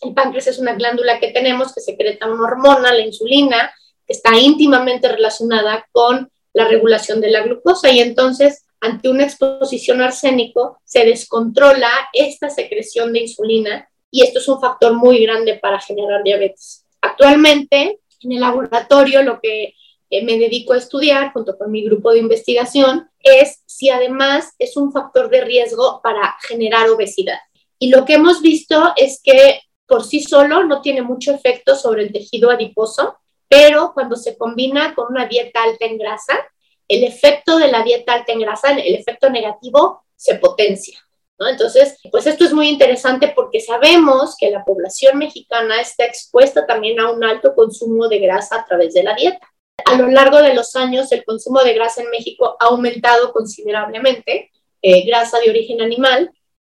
El 0.00 0.14
páncreas 0.14 0.46
es 0.46 0.60
una 0.60 0.74
glándula 0.74 1.18
que 1.18 1.32
tenemos 1.32 1.74
que 1.74 1.80
secreta 1.80 2.30
una 2.30 2.44
hormona, 2.44 2.92
la 2.92 3.00
insulina, 3.00 3.72
está 4.10 4.36
íntimamente 4.36 5.08
relacionada 5.08 5.86
con 5.92 6.30
la 6.52 6.66
regulación 6.66 7.20
de 7.20 7.30
la 7.30 7.42
glucosa 7.42 7.90
y 7.90 8.00
entonces 8.00 8.64
ante 8.80 9.08
una 9.08 9.24
exposición 9.24 10.00
arsénico 10.00 10.78
se 10.84 11.04
descontrola 11.04 11.90
esta 12.12 12.50
secreción 12.50 13.12
de 13.12 13.20
insulina 13.20 13.88
y 14.10 14.22
esto 14.22 14.40
es 14.40 14.48
un 14.48 14.60
factor 14.60 14.94
muy 14.94 15.22
grande 15.24 15.58
para 15.62 15.80
generar 15.80 16.24
diabetes. 16.24 16.84
Actualmente 17.00 18.00
en 18.22 18.32
el 18.32 18.40
laboratorio 18.40 19.22
lo 19.22 19.38
que 19.40 19.74
me 20.10 20.38
dedico 20.38 20.72
a 20.72 20.78
estudiar 20.78 21.32
junto 21.32 21.56
con 21.56 21.70
mi 21.70 21.84
grupo 21.84 22.10
de 22.10 22.18
investigación 22.18 23.08
es 23.20 23.62
si 23.66 23.90
además 23.90 24.54
es 24.58 24.76
un 24.76 24.90
factor 24.90 25.30
de 25.30 25.42
riesgo 25.42 26.00
para 26.02 26.36
generar 26.48 26.90
obesidad. 26.90 27.38
Y 27.78 27.90
lo 27.90 28.04
que 28.04 28.14
hemos 28.14 28.42
visto 28.42 28.92
es 28.96 29.20
que 29.22 29.60
por 29.86 30.04
sí 30.04 30.20
solo 30.20 30.64
no 30.64 30.80
tiene 30.80 31.02
mucho 31.02 31.32
efecto 31.32 31.76
sobre 31.76 32.02
el 32.02 32.12
tejido 32.12 32.50
adiposo, 32.50 33.19
pero 33.50 33.92
cuando 33.92 34.14
se 34.14 34.38
combina 34.38 34.94
con 34.94 35.08
una 35.10 35.26
dieta 35.26 35.64
alta 35.64 35.84
en 35.84 35.98
grasa, 35.98 36.38
el 36.86 37.02
efecto 37.02 37.58
de 37.58 37.66
la 37.66 37.82
dieta 37.82 38.12
alta 38.12 38.32
en 38.32 38.38
grasa, 38.38 38.70
el 38.70 38.94
efecto 38.94 39.28
negativo, 39.28 40.04
se 40.14 40.36
potencia. 40.36 41.04
¿no? 41.36 41.48
Entonces, 41.48 41.98
pues 42.12 42.28
esto 42.28 42.44
es 42.44 42.52
muy 42.52 42.68
interesante 42.68 43.32
porque 43.34 43.60
sabemos 43.60 44.36
que 44.38 44.52
la 44.52 44.64
población 44.64 45.18
mexicana 45.18 45.80
está 45.80 46.04
expuesta 46.04 46.64
también 46.64 47.00
a 47.00 47.10
un 47.10 47.24
alto 47.24 47.52
consumo 47.56 48.06
de 48.06 48.20
grasa 48.20 48.60
a 48.60 48.64
través 48.64 48.94
de 48.94 49.02
la 49.02 49.14
dieta. 49.14 49.50
A 49.84 49.96
lo 49.96 50.06
largo 50.06 50.40
de 50.42 50.54
los 50.54 50.76
años, 50.76 51.10
el 51.10 51.24
consumo 51.24 51.60
de 51.64 51.74
grasa 51.74 52.02
en 52.02 52.10
México 52.10 52.56
ha 52.60 52.66
aumentado 52.66 53.32
considerablemente, 53.32 54.52
eh, 54.80 55.04
grasa 55.06 55.40
de 55.40 55.50
origen 55.50 55.80
animal, 55.80 56.30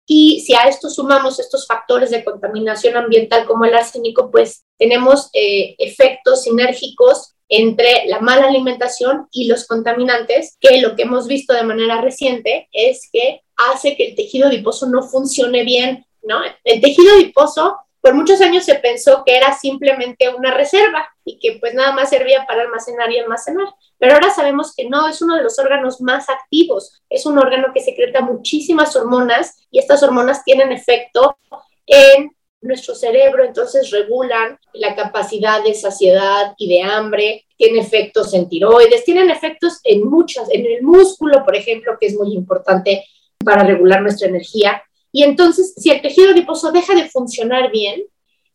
y 0.09 0.39
si 0.39 0.55
a 0.55 0.63
esto 0.63 0.89
sumamos 0.89 1.37
estos 1.37 1.67
factores 1.67 2.09
de 2.11 2.23
contaminación 2.23 2.95
ambiental 2.95 3.45
como 3.45 3.65
el 3.65 3.75
arsénico, 3.75 4.31
pues 4.31 4.65
tenemos 4.77 5.29
eh, 5.33 5.75
efectos 5.77 6.43
sinérgicos 6.43 7.35
entre 7.49 8.05
la 8.07 8.19
mala 8.19 8.47
alimentación 8.47 9.27
y 9.31 9.47
los 9.47 9.67
contaminantes, 9.67 10.57
que 10.61 10.81
lo 10.81 10.95
que 10.95 11.03
hemos 11.03 11.27
visto 11.27 11.53
de 11.53 11.63
manera 11.63 11.99
reciente 11.99 12.69
es 12.71 13.09
que 13.11 13.41
hace 13.57 13.97
que 13.97 14.07
el 14.07 14.15
tejido 14.15 14.47
adiposo 14.47 14.87
no 14.87 15.03
funcione 15.03 15.63
bien, 15.65 16.05
¿no? 16.23 16.39
El 16.63 16.79
tejido 16.79 17.13
adiposo 17.15 17.77
por 18.07 18.15
muchos 18.15 18.39
años 18.39 18.63
se 18.63 18.75
pensó 18.75 19.23
que 19.25 19.35
era 19.35 19.51
simplemente 19.51 20.29
una 20.29 20.53
reserva 20.53 21.09
y 21.25 21.39
que 21.39 21.57
pues 21.59 21.73
nada 21.73 21.91
más 21.91 22.09
servía 22.09 22.45
para 22.47 22.61
almacenar 22.61 23.11
y 23.11 23.19
almacenar. 23.19 23.67
Pero 23.97 24.13
ahora 24.13 24.29
sabemos 24.29 24.73
que 24.73 24.87
no, 24.87 25.09
es 25.09 25.21
uno 25.21 25.35
de 25.35 25.43
los 25.43 25.59
órganos 25.59 25.99
más 25.99 26.29
activos, 26.29 27.01
es 27.09 27.25
un 27.25 27.37
órgano 27.37 27.73
que 27.73 27.81
secreta 27.81 28.21
muchísimas 28.21 28.95
hormonas 28.95 29.67
y 29.71 29.79
estas 29.79 30.03
hormonas 30.03 30.41
tienen 30.45 30.71
efecto 30.71 31.37
en 31.85 32.31
nuestro 32.61 32.95
cerebro, 32.95 33.43
entonces 33.43 33.91
regulan 33.91 34.57
la 34.71 34.95
capacidad 34.95 35.61
de 35.61 35.73
saciedad 35.73 36.53
y 36.57 36.69
de 36.69 36.83
hambre, 36.83 37.45
tienen 37.57 37.81
efectos 37.81 38.33
en 38.33 38.47
tiroides, 38.47 39.03
tienen 39.03 39.29
efectos 39.29 39.81
en 39.83 40.05
muchas, 40.05 40.49
en 40.49 40.65
el 40.65 40.81
músculo, 40.81 41.43
por 41.43 41.57
ejemplo, 41.57 41.97
que 41.99 42.07
es 42.07 42.15
muy 42.15 42.33
importante 42.33 43.03
para 43.43 43.65
regular 43.65 44.01
nuestra 44.01 44.29
energía. 44.29 44.81
Y 45.17 45.23
entonces, 45.23 45.73
si 45.75 45.89
el 45.89 45.99
tejido 45.99 46.29
adiposo 46.29 46.71
deja 46.71 46.93
de 46.93 47.09
funcionar 47.09 47.71
bien, 47.71 48.03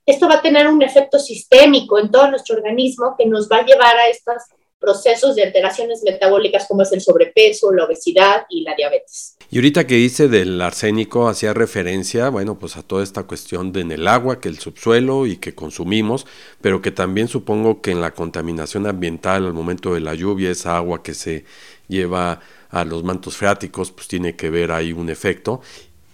esto 0.06 0.28
va 0.28 0.34
a 0.34 0.42
tener 0.42 0.68
un 0.68 0.80
efecto 0.80 1.18
sistémico 1.18 1.98
en 1.98 2.08
todo 2.08 2.30
nuestro 2.30 2.54
organismo 2.54 3.16
que 3.18 3.26
nos 3.26 3.48
va 3.50 3.56
a 3.56 3.66
llevar 3.66 3.96
a 3.96 4.06
estos 4.06 4.36
procesos 4.78 5.34
de 5.34 5.42
alteraciones 5.42 6.04
metabólicas 6.04 6.68
como 6.68 6.82
es 6.82 6.92
el 6.92 7.00
sobrepeso, 7.00 7.72
la 7.72 7.84
obesidad 7.84 8.46
y 8.48 8.62
la 8.62 8.76
diabetes. 8.76 9.36
Y 9.50 9.56
ahorita 9.56 9.88
que 9.88 9.96
dice 9.96 10.28
del 10.28 10.62
arsénico, 10.62 11.26
hacía 11.26 11.52
referencia, 11.52 12.28
bueno, 12.28 12.56
pues 12.56 12.76
a 12.76 12.84
toda 12.84 13.02
esta 13.02 13.24
cuestión 13.24 13.72
de 13.72 13.80
en 13.80 13.90
el 13.90 14.06
agua, 14.06 14.38
que 14.38 14.48
el 14.48 14.60
subsuelo 14.60 15.26
y 15.26 15.38
que 15.38 15.56
consumimos, 15.56 16.26
pero 16.60 16.80
que 16.80 16.92
también 16.92 17.26
supongo 17.26 17.82
que 17.82 17.90
en 17.90 18.00
la 18.00 18.12
contaminación 18.12 18.86
ambiental 18.86 19.46
al 19.46 19.52
momento 19.52 19.94
de 19.94 20.00
la 20.00 20.14
lluvia, 20.14 20.52
esa 20.52 20.76
agua 20.76 21.02
que 21.02 21.14
se 21.14 21.44
lleva 21.88 22.38
a 22.70 22.84
los 22.84 23.02
mantos 23.02 23.36
freáticos, 23.36 23.90
pues 23.90 24.06
tiene 24.06 24.36
que 24.36 24.48
ver 24.48 24.70
ahí 24.70 24.92
un 24.92 25.10
efecto. 25.10 25.60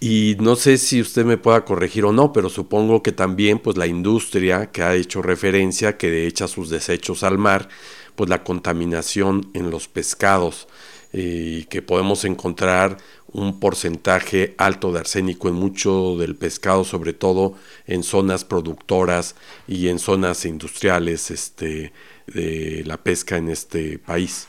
Y 0.00 0.36
no 0.38 0.54
sé 0.54 0.78
si 0.78 1.00
usted 1.00 1.24
me 1.24 1.38
pueda 1.38 1.64
corregir 1.64 2.04
o 2.04 2.12
no, 2.12 2.32
pero 2.32 2.48
supongo 2.48 3.02
que 3.02 3.10
también 3.10 3.58
pues 3.58 3.76
la 3.76 3.88
industria 3.88 4.70
que 4.70 4.82
ha 4.82 4.94
hecho 4.94 5.22
referencia 5.22 5.96
que 5.96 6.26
echa 6.26 6.46
sus 6.46 6.70
desechos 6.70 7.24
al 7.24 7.36
mar, 7.36 7.68
pues 8.14 8.30
la 8.30 8.44
contaminación 8.44 9.50
en 9.54 9.70
los 9.70 9.88
pescados 9.88 10.68
y 11.12 11.64
que 11.64 11.82
podemos 11.82 12.24
encontrar 12.24 12.98
un 13.32 13.58
porcentaje 13.58 14.54
alto 14.56 14.92
de 14.92 15.00
arsénico 15.00 15.48
en 15.48 15.54
mucho 15.54 16.16
del 16.16 16.36
pescado, 16.36 16.84
sobre 16.84 17.12
todo 17.12 17.54
en 17.86 18.02
zonas 18.04 18.44
productoras 18.44 19.34
y 19.66 19.88
en 19.88 19.98
zonas 19.98 20.44
industriales 20.44 21.30
este, 21.30 21.92
de 22.26 22.84
la 22.86 22.98
pesca 22.98 23.36
en 23.36 23.48
este 23.48 23.98
país 23.98 24.46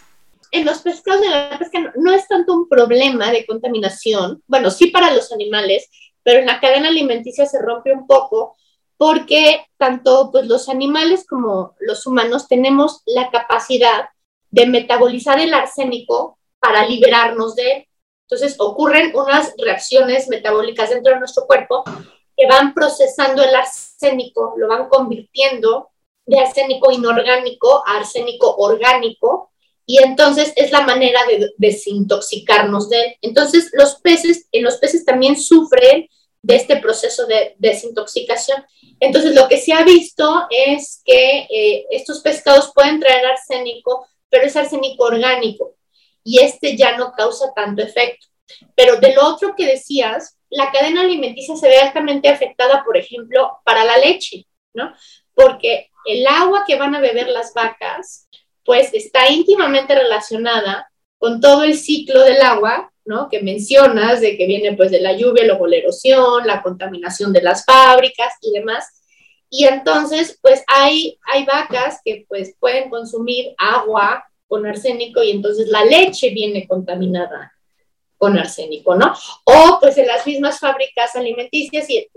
en 0.52 0.66
los 0.66 0.80
pescados 0.82 1.22
de 1.22 1.30
la 1.30 1.58
pesca 1.58 1.94
no, 1.96 2.12
es 2.12 2.28
tanto 2.28 2.54
un 2.54 2.68
problema 2.68 3.32
de 3.32 3.46
contaminación, 3.46 4.44
bueno, 4.48 4.72
sí 4.72 4.88
para 4.88 5.14
los 5.14 5.32
animales, 5.32 5.90
pero 6.24 6.40
en 6.40 6.48
la 6.48 6.60
cadena 6.60 6.90
alimenticia 6.90 7.46
se 7.46 7.62
rompe 7.62 7.92
un 7.92 8.08
poco 8.08 8.56
porque 8.98 9.66
tanto 9.78 10.30
pues, 10.32 10.48
los 10.48 10.68
animales 10.68 11.26
como 11.28 11.76
los 11.80 12.06
humanos 12.06 12.48
tenemos 12.48 13.02
la 13.06 13.30
capacidad 13.30 14.10
de 14.52 14.66
metabolizar 14.66 15.40
el 15.40 15.54
arsénico 15.54 16.38
para 16.60 16.86
liberarnos 16.86 17.56
de 17.56 17.72
él. 17.72 17.88
Entonces 18.24 18.60
ocurren 18.60 19.16
unas 19.16 19.54
reacciones 19.58 20.28
metabólicas 20.28 20.90
dentro 20.90 21.14
de 21.14 21.20
nuestro 21.20 21.46
cuerpo 21.48 21.84
que 22.36 22.48
van 22.48 22.74
procesando 22.74 23.44
el 23.44 23.56
arsénico, 23.56 24.54
lo 24.58 24.68
van 24.68 24.90
convirtiendo 24.90 25.90
de 26.26 26.40
arsénico 26.40 26.92
inorgánico 26.92 27.84
a 27.88 27.98
arsénico 27.98 28.56
orgánico 28.58 29.49
y 29.90 29.98
entonces 30.04 30.54
es 30.56 30.72
la 30.72 30.82
manera 30.82 31.20
de 31.26 31.50
desintoxicarnos 31.58 32.92
de 32.92 33.02
él. 33.02 33.16
Entonces 33.24 33.72
los 33.74 33.96
peces, 33.96 34.48
en 34.52 34.64
los 34.64 34.78
peces 34.78 35.04
también 35.04 35.36
sufren 35.36 36.08
de 36.44 36.56
este 36.56 36.78
proceso 36.78 37.26
de 37.26 37.56
desintoxicación. 37.58 38.64
Entonces 39.00 39.34
lo 39.34 39.48
que 39.48 39.58
se 39.58 39.74
ha 39.74 39.84
visto 39.84 40.46
es 40.52 41.02
que 41.04 41.48
eh, 41.50 41.88
estos 41.90 42.20
pescados 42.20 42.72
pueden 42.76 43.00
traer 43.00 43.26
arsénico, 43.26 44.06
pero 44.30 44.46
es 44.46 44.56
arsénico 44.56 45.06
orgánico 45.06 45.76
y 46.24 46.40
este 46.40 46.78
ya 46.78 46.96
no 46.96 47.14
causa 47.14 47.52
tanto 47.56 47.82
efecto. 47.82 48.28
Pero 48.76 48.98
de 48.98 49.16
lo 49.16 49.26
otro 49.26 49.56
que 49.56 49.66
decías, 49.66 50.38
la 50.52 50.72
cadena 50.72 51.02
alimenticia 51.02 51.56
se 51.56 51.68
ve 51.68 51.80
altamente 51.80 52.30
afectada, 52.30 52.84
por 52.86 52.96
ejemplo, 52.96 53.58
para 53.66 53.84
la 53.86 53.98
leche, 53.98 54.46
¿no? 54.72 54.94
Porque 55.34 55.90
el 56.06 56.28
agua 56.28 56.64
que 56.68 56.76
van 56.76 56.94
a 56.94 57.02
beber 57.02 57.28
las 57.30 57.56
vacas, 57.56 58.28
pues 58.70 58.94
está 58.94 59.32
íntimamente 59.32 59.96
relacionada 59.96 60.92
con 61.18 61.42
todo 61.42 61.64
el 61.64 61.76
ciclo 61.76 62.22
del 62.22 62.40
agua, 62.40 62.94
¿no? 63.04 63.28
Que 63.28 63.42
mencionas, 63.42 64.22
de 64.22 64.38
que 64.38 64.46
viene 64.46 64.78
pues 64.78 64.92
de 64.92 65.02
la 65.02 65.14
lluvia, 65.14 65.44
luego 65.44 65.66
la 65.66 65.78
erosión, 65.78 66.46
la 66.46 66.62
contaminación 66.62 67.34
de 67.34 67.42
las 67.42 67.66
fábricas 67.66 68.32
y 68.42 68.52
demás. 68.52 69.02
Y 69.50 69.66
entonces, 69.66 70.38
pues 70.40 70.64
hay, 70.68 71.18
hay 71.34 71.46
vacas 71.46 72.00
que 72.06 72.28
pues 72.30 72.54
pueden 72.60 72.92
consumir 72.92 73.56
agua 73.58 74.24
con 74.48 74.68
arsénico 74.68 75.24
y 75.24 75.32
entonces 75.32 75.70
la 75.70 75.84
leche 75.84 76.30
viene 76.30 76.68
contaminada 76.68 77.52
con 78.20 78.38
arsénico, 78.38 78.94
¿no? 78.94 79.16
O 79.46 79.80
pues 79.82 79.98
en 79.98 80.06
las 80.06 80.28
mismas 80.28 80.60
fábricas 80.60 81.16
alimenticias 81.16 81.90
y 81.90 82.08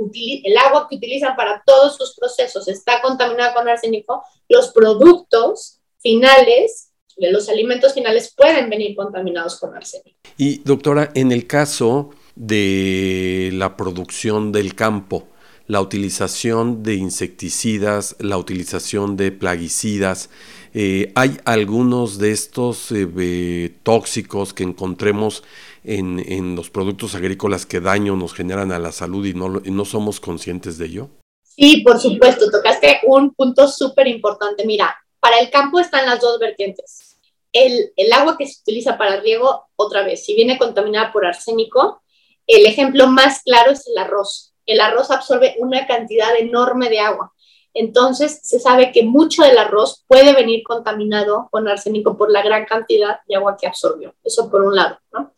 el 0.45 0.59
agua 0.59 0.87
que 0.87 0.97
utilizan 0.97 1.35
para 1.35 1.62
todos 1.65 1.97
sus 1.97 2.15
procesos 2.15 2.69
está 2.69 3.01
contaminada 3.01 3.55
con 3.55 3.67
arsénico, 3.71 4.23
los 4.51 4.71
productos 4.73 5.79
finales 6.03 6.91
de 7.17 7.31
los 7.31 7.49
alimentos 7.49 7.95
finales 7.95 8.35
pueden 8.37 8.69
venir 8.69 8.97
contaminados 8.97 9.59
con 9.59 9.75
arsénico. 9.75 10.19
Y 10.37 10.59
doctora, 10.65 11.11
en 11.15 11.31
el 11.31 11.47
caso 11.47 12.11
de 12.35 13.51
la 13.53 13.77
producción 13.77 14.51
del 14.53 14.75
campo, 14.75 15.29
la 15.67 15.81
utilización 15.81 16.83
de 16.83 16.95
insecticidas, 16.95 18.17
la 18.19 18.37
utilización 18.38 19.17
de 19.17 19.31
plaguicidas, 19.31 20.31
eh, 20.75 21.12
¿hay 21.15 21.38
algunos 21.45 22.19
de 22.19 22.33
estos 22.33 22.91
eh, 22.93 23.75
tóxicos 23.83 24.55
que 24.55 24.65
encontremos 24.65 25.45
en, 25.85 26.57
los 26.57 26.71
productos 26.71 27.15
agrícolas 27.15 27.67
que 27.67 27.81
daño 27.81 28.17
nos 28.17 28.35
generan 28.35 28.73
a 28.73 28.79
la 28.79 28.93
salud 28.93 29.25
y 29.27 29.35
no, 29.35 29.61
y 29.65 29.71
no 29.71 29.85
somos 29.85 30.19
conscientes 30.21 30.79
de 30.79 30.87
ello? 30.87 31.11
Sí, 31.43 31.83
por 31.85 32.01
supuesto, 32.01 32.51
tocaste 32.51 33.01
un 33.07 33.35
punto 33.35 33.69
súper 33.69 34.09
importante. 34.09 34.65
Mira, 34.67 34.97
para 35.23 35.39
el 35.39 35.51
campo 35.51 35.79
están 35.79 36.05
las 36.05 36.21
dos 36.21 36.41
vertientes. 36.41 37.17
El, 37.53 37.93
agua 38.13 38.37
que 38.37 38.45
se 38.45 38.61
utiliza 38.61 38.99
para 38.99 39.21
riego, 39.21 39.67
otra 39.77 40.03
vez, 40.03 40.25
si 40.25 40.35
viene 40.35 40.59
contaminada 40.59 41.13
por 41.13 41.25
arsénico, 41.25 42.03
el 42.49 42.67
ejemplo 42.67 43.07
más 43.07 43.43
claro 43.45 43.71
es 43.71 43.87
el 43.87 43.97
arroz. 43.99 44.53
El 44.67 44.81
arroz 44.81 45.13
absorbe 45.13 45.55
una 45.59 45.87
cantidad 45.87 46.37
enorme 46.37 46.91
de 46.91 46.99
agua. 46.99 47.33
Entonces, 47.73 48.41
se 48.43 48.59
sabe 48.59 48.91
que 48.91 49.05
mucho 49.05 49.45
del 49.45 49.59
arroz 49.59 50.05
puede 50.09 50.35
venir 50.35 50.65
contaminado 50.65 51.49
con 51.53 51.69
arsénico 51.69 52.17
por 52.19 52.33
la 52.33 52.43
gran 52.43 52.65
cantidad 52.65 53.21
de 53.29 53.37
agua 53.37 53.57
que 53.57 53.69
absorbió. 53.69 54.17
Eso 54.25 54.51
por 54.51 54.63
un 54.63 54.75
lado, 54.75 54.99
¿no? 55.13 55.33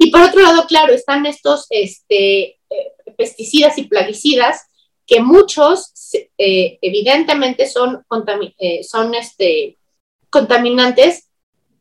Y 0.00 0.10
por 0.10 0.22
otro 0.22 0.40
lado, 0.40 0.66
claro, 0.66 0.92
están 0.92 1.24
estos 1.24 1.66
este, 1.70 2.58
eh, 2.68 2.94
pesticidas 3.16 3.78
y 3.78 3.84
plaguicidas 3.84 4.69
que 5.10 5.20
muchos 5.20 5.92
eh, 6.38 6.78
evidentemente 6.80 7.66
son, 7.66 8.06
eh, 8.58 8.84
son 8.84 9.12
este, 9.16 9.76
contaminantes, 10.30 11.28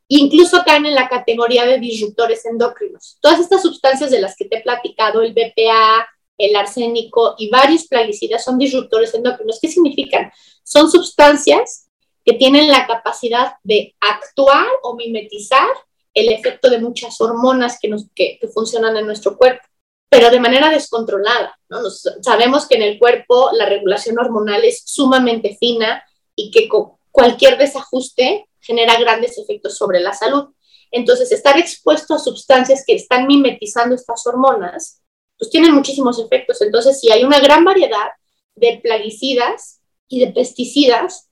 incluso 0.08 0.64
caen 0.66 0.88
en 0.88 0.96
la 0.96 1.08
categoría 1.08 1.68
de 1.68 1.78
disruptores 1.78 2.44
endocrinos. 2.48 3.20
Todas 3.22 3.40
estas 3.40 3.62
sustancias 3.62 4.10
de 4.10 4.20
las 4.20 4.36
que 4.36 4.46
te 4.46 4.58
he 4.58 4.62
platicado, 4.62 5.22
el 5.22 5.34
BPA, 5.34 6.10
el 6.40 6.56
arsénico 6.56 7.36
y 7.38 7.52
varios 7.52 7.86
plaguicidas 7.86 8.44
son 8.44 8.58
disruptores 8.58 9.14
endocrinos. 9.14 9.60
¿Qué 9.62 9.68
significan? 9.68 10.32
Son 10.64 10.90
sustancias 10.90 11.88
que 12.26 12.34
tienen 12.34 12.68
la 12.68 12.88
capacidad 12.88 13.54
de 13.62 13.96
actuar 14.00 14.66
o 14.82 14.96
mimetizar 14.96 15.68
el 16.16 16.30
efecto 16.30 16.68
de 16.72 16.80
muchas 16.80 17.22
hormonas 17.22 17.78
que, 17.80 17.90
nos, 17.90 18.08
que, 18.16 18.40
funcionan 18.52 18.98
en 18.98 19.06
nuestro 19.06 19.38
cuerpo, 19.38 19.62
pero 20.10 20.32
de 20.32 20.40
manera 20.40 20.70
descontrolada. 20.70 21.58
¿no? 21.70 21.90
sabemos 21.90 22.68
que 22.68 22.76
en 22.76 22.82
el 22.82 23.00
cuerpo 23.00 23.52
la 23.54 23.66
regulación 23.68 24.18
hormonal 24.18 24.64
es 24.64 24.82
sumamente 24.86 25.56
fina 25.60 26.04
y 26.36 26.52
que 26.52 26.68
cualquier 27.12 27.58
desajuste 27.58 28.48
genera 28.60 29.00
grandes 29.00 29.38
efectos 29.38 29.78
sobre 29.78 30.00
la 30.00 30.14
salud. 30.14 30.50
Entonces, 30.92 31.32
estar 31.32 31.58
expuesto 31.58 32.16
a 32.16 32.20
sustancias 32.20 32.84
que 32.86 32.96
están 32.96 33.28
mimetizando 33.28 33.94
estas 33.94 34.26
hormonas, 34.26 35.02
pues 35.38 35.52
tienen 35.52 35.74
muchísimos 35.74 36.20
efectos. 36.20 36.62
Entonces, 36.62 37.00
si 37.00 37.12
hay 37.12 37.24
una 37.24 37.40
gran 37.40 37.64
variedad 37.64 38.10
de 38.56 38.80
plaguicidas 38.82 39.82
y 40.08 40.20
de 40.20 40.32
pesticidas 40.32 41.30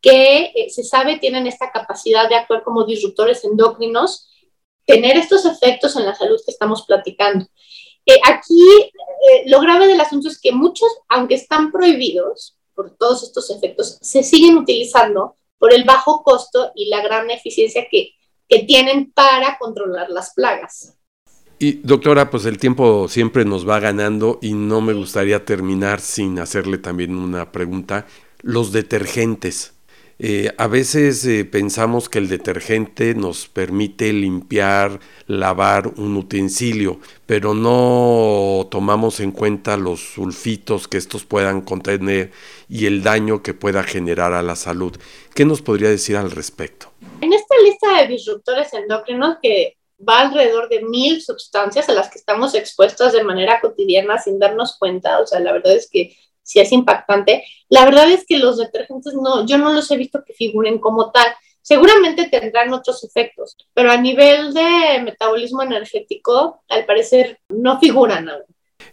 que 0.00 0.52
eh, 0.54 0.70
se 0.70 0.82
sabe 0.82 1.18
tienen 1.18 1.46
esta 1.46 1.70
capacidad 1.70 2.28
de 2.28 2.36
actuar 2.36 2.62
como 2.62 2.84
disruptores 2.84 3.44
endocrinos, 3.44 4.28
tener 4.86 5.16
estos 5.16 5.44
efectos 5.44 5.96
en 5.96 6.06
la 6.06 6.14
salud 6.14 6.40
que 6.44 6.50
estamos 6.50 6.86
platicando. 6.86 7.46
Eh, 8.06 8.20
aquí 8.26 8.62
eh, 8.82 9.44
lo 9.46 9.60
grave 9.60 9.86
del 9.86 10.00
asunto 10.00 10.28
es 10.28 10.40
que 10.40 10.52
muchos, 10.52 10.88
aunque 11.08 11.34
están 11.34 11.70
prohibidos 11.70 12.56
por 12.74 12.90
todos 12.96 13.22
estos 13.22 13.50
efectos, 13.50 13.98
se 14.00 14.22
siguen 14.22 14.56
utilizando 14.56 15.36
por 15.58 15.72
el 15.72 15.84
bajo 15.84 16.22
costo 16.22 16.72
y 16.74 16.88
la 16.88 17.02
gran 17.02 17.30
eficiencia 17.30 17.86
que, 17.90 18.14
que 18.48 18.60
tienen 18.60 19.12
para 19.12 19.58
controlar 19.58 20.10
las 20.10 20.32
plagas. 20.34 20.96
Y 21.58 21.72
doctora, 21.82 22.30
pues 22.30 22.46
el 22.46 22.56
tiempo 22.56 23.06
siempre 23.06 23.44
nos 23.44 23.68
va 23.68 23.78
ganando 23.80 24.38
y 24.40 24.54
no 24.54 24.80
me 24.80 24.94
gustaría 24.94 25.44
terminar 25.44 26.00
sin 26.00 26.38
hacerle 26.38 26.78
también 26.78 27.14
una 27.14 27.52
pregunta. 27.52 28.06
Los 28.40 28.72
detergentes, 28.72 29.74
eh, 30.22 30.52
a 30.58 30.66
veces 30.66 31.24
eh, 31.24 31.46
pensamos 31.46 32.10
que 32.10 32.18
el 32.18 32.28
detergente 32.28 33.14
nos 33.14 33.48
permite 33.48 34.12
limpiar, 34.12 35.00
lavar 35.26 35.88
un 35.96 36.14
utensilio, 36.14 37.00
pero 37.24 37.54
no 37.54 38.68
tomamos 38.70 39.20
en 39.20 39.32
cuenta 39.32 39.78
los 39.78 40.00
sulfitos 40.00 40.88
que 40.88 40.98
estos 40.98 41.24
puedan 41.24 41.62
contener 41.62 42.32
y 42.68 42.84
el 42.84 43.02
daño 43.02 43.42
que 43.42 43.54
pueda 43.54 43.82
generar 43.82 44.34
a 44.34 44.42
la 44.42 44.56
salud. 44.56 44.94
¿Qué 45.34 45.46
nos 45.46 45.62
podría 45.62 45.88
decir 45.88 46.18
al 46.18 46.30
respecto? 46.30 46.92
En 47.22 47.32
esta 47.32 47.54
lista 47.64 48.02
de 48.02 48.08
disruptores 48.08 48.74
endocrinos 48.74 49.38
que 49.40 49.78
va 50.06 50.20
alrededor 50.20 50.68
de 50.68 50.82
mil 50.82 51.22
sustancias 51.22 51.88
a 51.88 51.92
las 51.92 52.10
que 52.10 52.18
estamos 52.18 52.54
expuestos 52.54 53.14
de 53.14 53.24
manera 53.24 53.58
cotidiana 53.62 54.18
sin 54.18 54.38
darnos 54.38 54.76
cuenta, 54.78 55.18
o 55.20 55.26
sea, 55.26 55.40
la 55.40 55.52
verdad 55.52 55.74
es 55.74 55.88
que 55.90 56.14
si 56.50 56.58
es 56.58 56.72
impactante. 56.72 57.44
La 57.68 57.84
verdad 57.84 58.10
es 58.10 58.24
que 58.26 58.38
los 58.38 58.58
detergentes 58.58 59.14
no, 59.14 59.46
yo 59.46 59.56
no 59.56 59.72
los 59.72 59.88
he 59.92 59.96
visto 59.96 60.24
que 60.26 60.32
figuren 60.32 60.80
como 60.80 61.12
tal. 61.12 61.28
Seguramente 61.62 62.28
tendrán 62.28 62.72
otros 62.72 63.04
efectos, 63.04 63.56
pero 63.72 63.92
a 63.92 63.96
nivel 63.96 64.52
de 64.52 65.00
metabolismo 65.04 65.62
energético, 65.62 66.62
al 66.68 66.86
parecer 66.86 67.38
no 67.50 67.78
figuran 67.78 68.28
aún. 68.28 68.42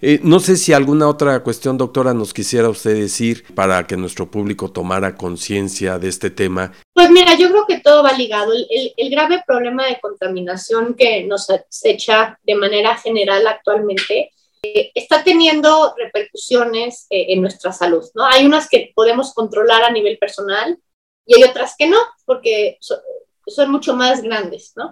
Eh, 0.01 0.19
no 0.21 0.39
sé 0.39 0.57
si 0.57 0.73
alguna 0.73 1.07
otra 1.07 1.41
cuestión, 1.41 1.79
doctora, 1.79 2.13
nos 2.13 2.31
quisiera 2.31 2.69
usted 2.69 2.93
decir 2.93 3.43
para 3.55 3.87
que 3.87 3.97
nuestro 3.97 4.29
público 4.29 4.69
tomara 4.69 5.15
conciencia 5.15 5.97
de 5.97 6.09
este 6.09 6.29
tema. 6.29 6.73
Pues 6.93 7.09
mira, 7.09 7.35
yo 7.35 7.49
creo 7.49 7.65
que 7.65 7.79
todo 7.79 8.03
va 8.03 8.11
ligado. 8.13 8.53
El, 8.53 8.93
el, 8.95 9.09
grave 9.09 9.43
problema 9.47 9.87
de 9.87 9.99
contaminación 9.99 10.93
que 10.93 11.23
nos 11.23 11.49
acecha 11.49 12.37
de 12.43 12.53
manera 12.53 12.95
general 12.97 13.47
actualmente 13.47 14.33
eh, 14.61 14.91
está 14.95 15.23
teniendo 15.23 15.93
repercusiones 15.97 17.05
eh, 17.09 17.27
en 17.29 17.41
nuestra 17.41 17.71
salud, 17.71 18.03
¿no? 18.15 18.25
Hay 18.25 18.45
unas 18.45 18.67
que 18.69 18.91
podemos 18.95 19.33
controlar 19.33 19.83
a 19.83 19.91
nivel 19.91 20.17
personal 20.17 20.79
y 21.25 21.35
hay 21.35 21.43
otras 21.43 21.75
que 21.77 21.87
no, 21.87 21.97
porque 22.25 22.77
son 22.79 23.71
mucho 23.71 23.95
más 23.95 24.21
grandes, 24.21 24.73
¿no? 24.75 24.91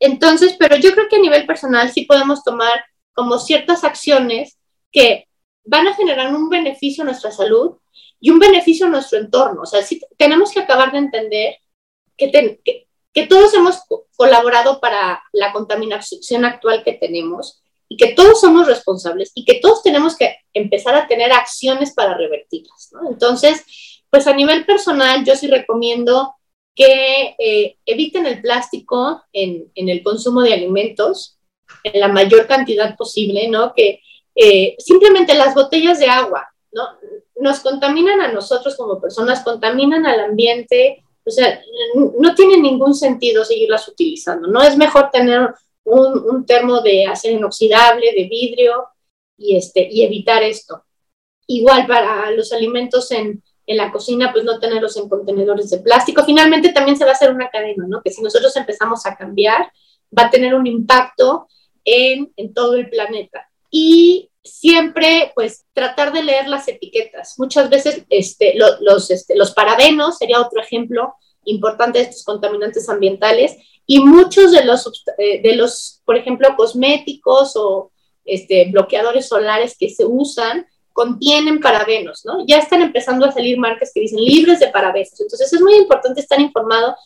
Entonces, 0.00 0.56
pero 0.58 0.76
yo 0.76 0.92
creo 0.92 1.08
que 1.08 1.16
a 1.16 1.20
nivel 1.20 1.46
personal 1.46 1.90
sí 1.92 2.04
podemos 2.06 2.42
tomar 2.42 2.84
como 3.12 3.38
ciertas 3.38 3.84
acciones 3.84 4.58
que 4.90 5.28
van 5.64 5.86
a 5.86 5.94
generar 5.94 6.34
un 6.34 6.48
beneficio 6.48 7.02
a 7.02 7.06
nuestra 7.06 7.30
salud 7.30 7.78
y 8.20 8.30
un 8.30 8.38
beneficio 8.38 8.86
a 8.86 8.90
nuestro 8.90 9.18
entorno. 9.18 9.62
O 9.62 9.66
sea, 9.66 9.82
sí 9.82 10.00
tenemos 10.16 10.52
que 10.52 10.60
acabar 10.60 10.92
de 10.92 10.98
entender 10.98 11.56
que, 12.16 12.88
que 13.12 13.26
todos 13.26 13.54
hemos 13.54 13.82
colaborado 14.16 14.80
para 14.80 15.22
la 15.32 15.52
contaminación 15.52 16.44
actual 16.44 16.82
que 16.82 16.94
tenemos 16.94 17.63
y 17.88 17.96
que 17.96 18.14
todos 18.14 18.40
somos 18.40 18.66
responsables 18.66 19.32
y 19.34 19.44
que 19.44 19.60
todos 19.60 19.82
tenemos 19.82 20.16
que 20.16 20.36
empezar 20.52 20.94
a 20.94 21.06
tener 21.06 21.32
acciones 21.32 21.92
para 21.94 22.16
revertirlas. 22.16 22.90
Entonces, 23.10 23.64
pues 24.10 24.26
a 24.26 24.34
nivel 24.34 24.64
personal, 24.64 25.24
yo 25.24 25.36
sí 25.36 25.48
recomiendo 25.48 26.34
que 26.74 27.34
eh, 27.38 27.76
eviten 27.86 28.26
el 28.26 28.40
plástico 28.40 29.22
en, 29.32 29.70
en, 29.74 29.88
el 29.88 30.02
consumo 30.02 30.42
de 30.42 30.54
alimentos 30.54 31.38
en 31.84 32.00
la 32.00 32.08
mayor 32.08 32.46
cantidad 32.46 32.96
posible, 32.96 33.48
¿no? 33.48 33.72
Que 33.74 34.00
eh, 34.34 34.74
simplemente 34.78 35.34
las 35.34 35.54
botellas 35.54 36.00
de 36.00 36.08
agua, 36.08 36.48
¿no? 36.72 36.82
Nos 37.36 37.60
contaminan 37.60 38.20
a 38.20 38.32
nosotros 38.32 38.76
como 38.76 39.00
personas, 39.00 39.44
contaminan 39.44 40.06
al 40.06 40.20
ambiente, 40.20 41.04
o 41.24 41.30
sea, 41.30 41.60
no 42.18 42.34
tiene 42.34 42.58
ningún 42.58 42.94
sentido 42.94 43.44
seguirlas 43.44 43.86
utilizando, 43.88 44.48
¿no? 44.48 44.62
Es 44.62 44.76
mejor 44.76 45.10
tener 45.10 45.54
un, 45.84 46.44
termo 46.46 46.80
de 46.80 47.06
acero 47.06 47.36
inoxidable, 47.36 48.12
de 48.12 48.24
vidrio, 48.24 48.86
y, 49.36 49.56
este, 49.56 49.88
y 49.90 50.04
evitar 50.04 50.42
esto. 50.42 50.84
Igual 51.46 51.86
para 51.86 52.30
los 52.30 52.52
alimentos 52.52 53.10
en, 53.10 53.42
en 53.66 53.76
la 53.76 53.90
cocina, 53.92 54.32
pues 54.32 54.44
no 54.44 54.58
tenerlos 54.58 54.96
en 54.96 55.08
contenedores 55.08 55.70
de 55.70 55.78
plástico. 55.78 56.24
Finalmente 56.24 56.72
también 56.72 56.96
se 56.96 57.04
va 57.04 57.10
a 57.10 57.14
hacer 57.14 57.32
una 57.32 57.50
cadena, 57.50 57.86
¿no? 57.86 58.02
Que 58.02 58.10
si 58.10 58.22
nosotros 58.22 58.56
empezamos 58.56 59.04
a 59.06 59.16
cambiar, 59.16 59.70
va 60.16 60.26
a 60.26 60.30
tener 60.30 60.54
un 60.54 60.66
impacto 60.66 61.48
en, 61.84 62.32
en 62.36 62.54
todo 62.54 62.74
el 62.74 62.88
planeta. 62.88 63.50
Y 63.70 64.30
siempre 64.44 65.32
pues 65.34 65.64
tratar 65.72 66.12
de 66.12 66.22
leer 66.22 66.48
las 66.48 66.68
etiquetas. 66.68 67.38
Muchas 67.38 67.70
veces 67.70 68.04
este, 68.10 68.54
los, 68.56 69.10
este, 69.10 69.36
los 69.36 69.52
parabenos 69.52 70.18
sería 70.18 70.40
otro 70.40 70.60
ejemplo 70.60 71.14
importante 71.46 71.98
de 71.98 72.04
estos 72.04 72.24
contaminantes 72.24 72.88
ambientales 72.88 73.56
y 73.86 74.00
muchos 74.00 74.52
de 74.52 74.64
los, 74.64 75.04
eh, 75.18 75.42
de 75.42 75.56
los 75.56 76.00
por 76.04 76.16
ejemplo, 76.16 76.54
cosméticos 76.56 77.56
o 77.56 77.90
este, 78.24 78.70
bloqueadores 78.70 79.28
solares 79.28 79.76
que 79.78 79.90
se 79.90 80.04
usan 80.04 80.66
contienen 80.92 81.60
parabenos, 81.60 82.24
¿no? 82.24 82.46
Ya 82.46 82.58
están 82.58 82.80
empezando 82.80 83.26
a 83.26 83.32
salir 83.32 83.58
marcas 83.58 83.90
que 83.92 84.00
dicen 84.00 84.20
libres 84.20 84.60
de 84.60 84.68
parabenos. 84.68 85.20
Entonces 85.20 85.52
es 85.52 85.60
muy 85.60 85.74
importante 85.74 86.20
estar 86.20 86.40
informado 86.40 86.96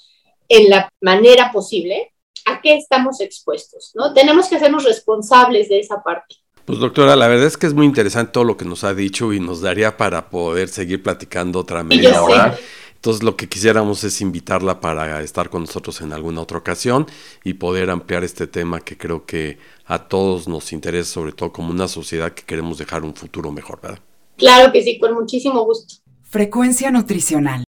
en 0.49 0.69
la 0.69 0.89
manera 1.01 1.51
posible 1.53 2.13
a 2.45 2.61
qué 2.61 2.77
estamos 2.77 3.21
expuestos, 3.21 3.93
¿no? 3.95 4.13
Tenemos 4.13 4.49
que 4.49 4.57
hacernos 4.57 4.85
responsables 4.85 5.69
de 5.69 5.81
esa 5.81 6.03
parte. 6.03 6.37
Pues 6.65 6.81
doctora, 6.81 7.17
la 7.17 7.29
verdad 7.29 7.47
es 7.47 7.57
que 7.57 7.67
es 7.67 7.73
muy 7.73 7.87
interesante 7.87 8.33
todo 8.33 8.45
lo 8.45 8.59
que 8.59 8.67
nos 8.67 8.85
ha 8.85 8.93
dicho 8.93 9.33
y 9.33 9.41
nos 9.41 9.63
daría 9.63 9.97
para 9.97 10.29
poder 10.29 10.69
seguir 10.69 11.03
platicando 11.03 11.61
otra 11.61 11.83
media 11.83 12.23
hora. 12.23 12.59
Entonces 12.99 13.23
lo 13.23 13.37
que 13.37 13.49
quisiéramos 13.49 14.03
es 14.03 14.21
invitarla 14.21 14.81
para 14.81 15.23
estar 15.23 15.51
con 15.51 15.63
nosotros 15.63 16.01
en 16.01 16.13
alguna 16.13 16.41
otra 16.41 16.59
ocasión 16.59 17.07
y 17.45 17.55
poder 17.55 17.91
ampliar 17.91 18.25
este 18.25 18.49
tema 18.49 18.81
que 18.81 18.99
creo 18.99 19.25
que 19.25 19.59
a 19.87 20.09
todos 20.09 20.49
nos 20.49 20.73
interesa, 20.73 21.13
sobre 21.13 21.31
todo 21.31 21.53
como 21.53 21.71
una 21.71 21.87
sociedad 21.87 22.33
que 22.33 22.43
queremos 22.43 22.77
dejar 22.77 23.05
un 23.05 23.15
futuro 23.15 23.53
mejor, 23.53 23.81
¿verdad? 23.81 24.01
Claro 24.37 24.73
que 24.73 24.83
sí, 24.83 24.99
con 24.99 25.15
muchísimo 25.15 25.65
gusto. 25.65 25.95
Frecuencia 26.25 26.91
nutricional. 26.91 27.68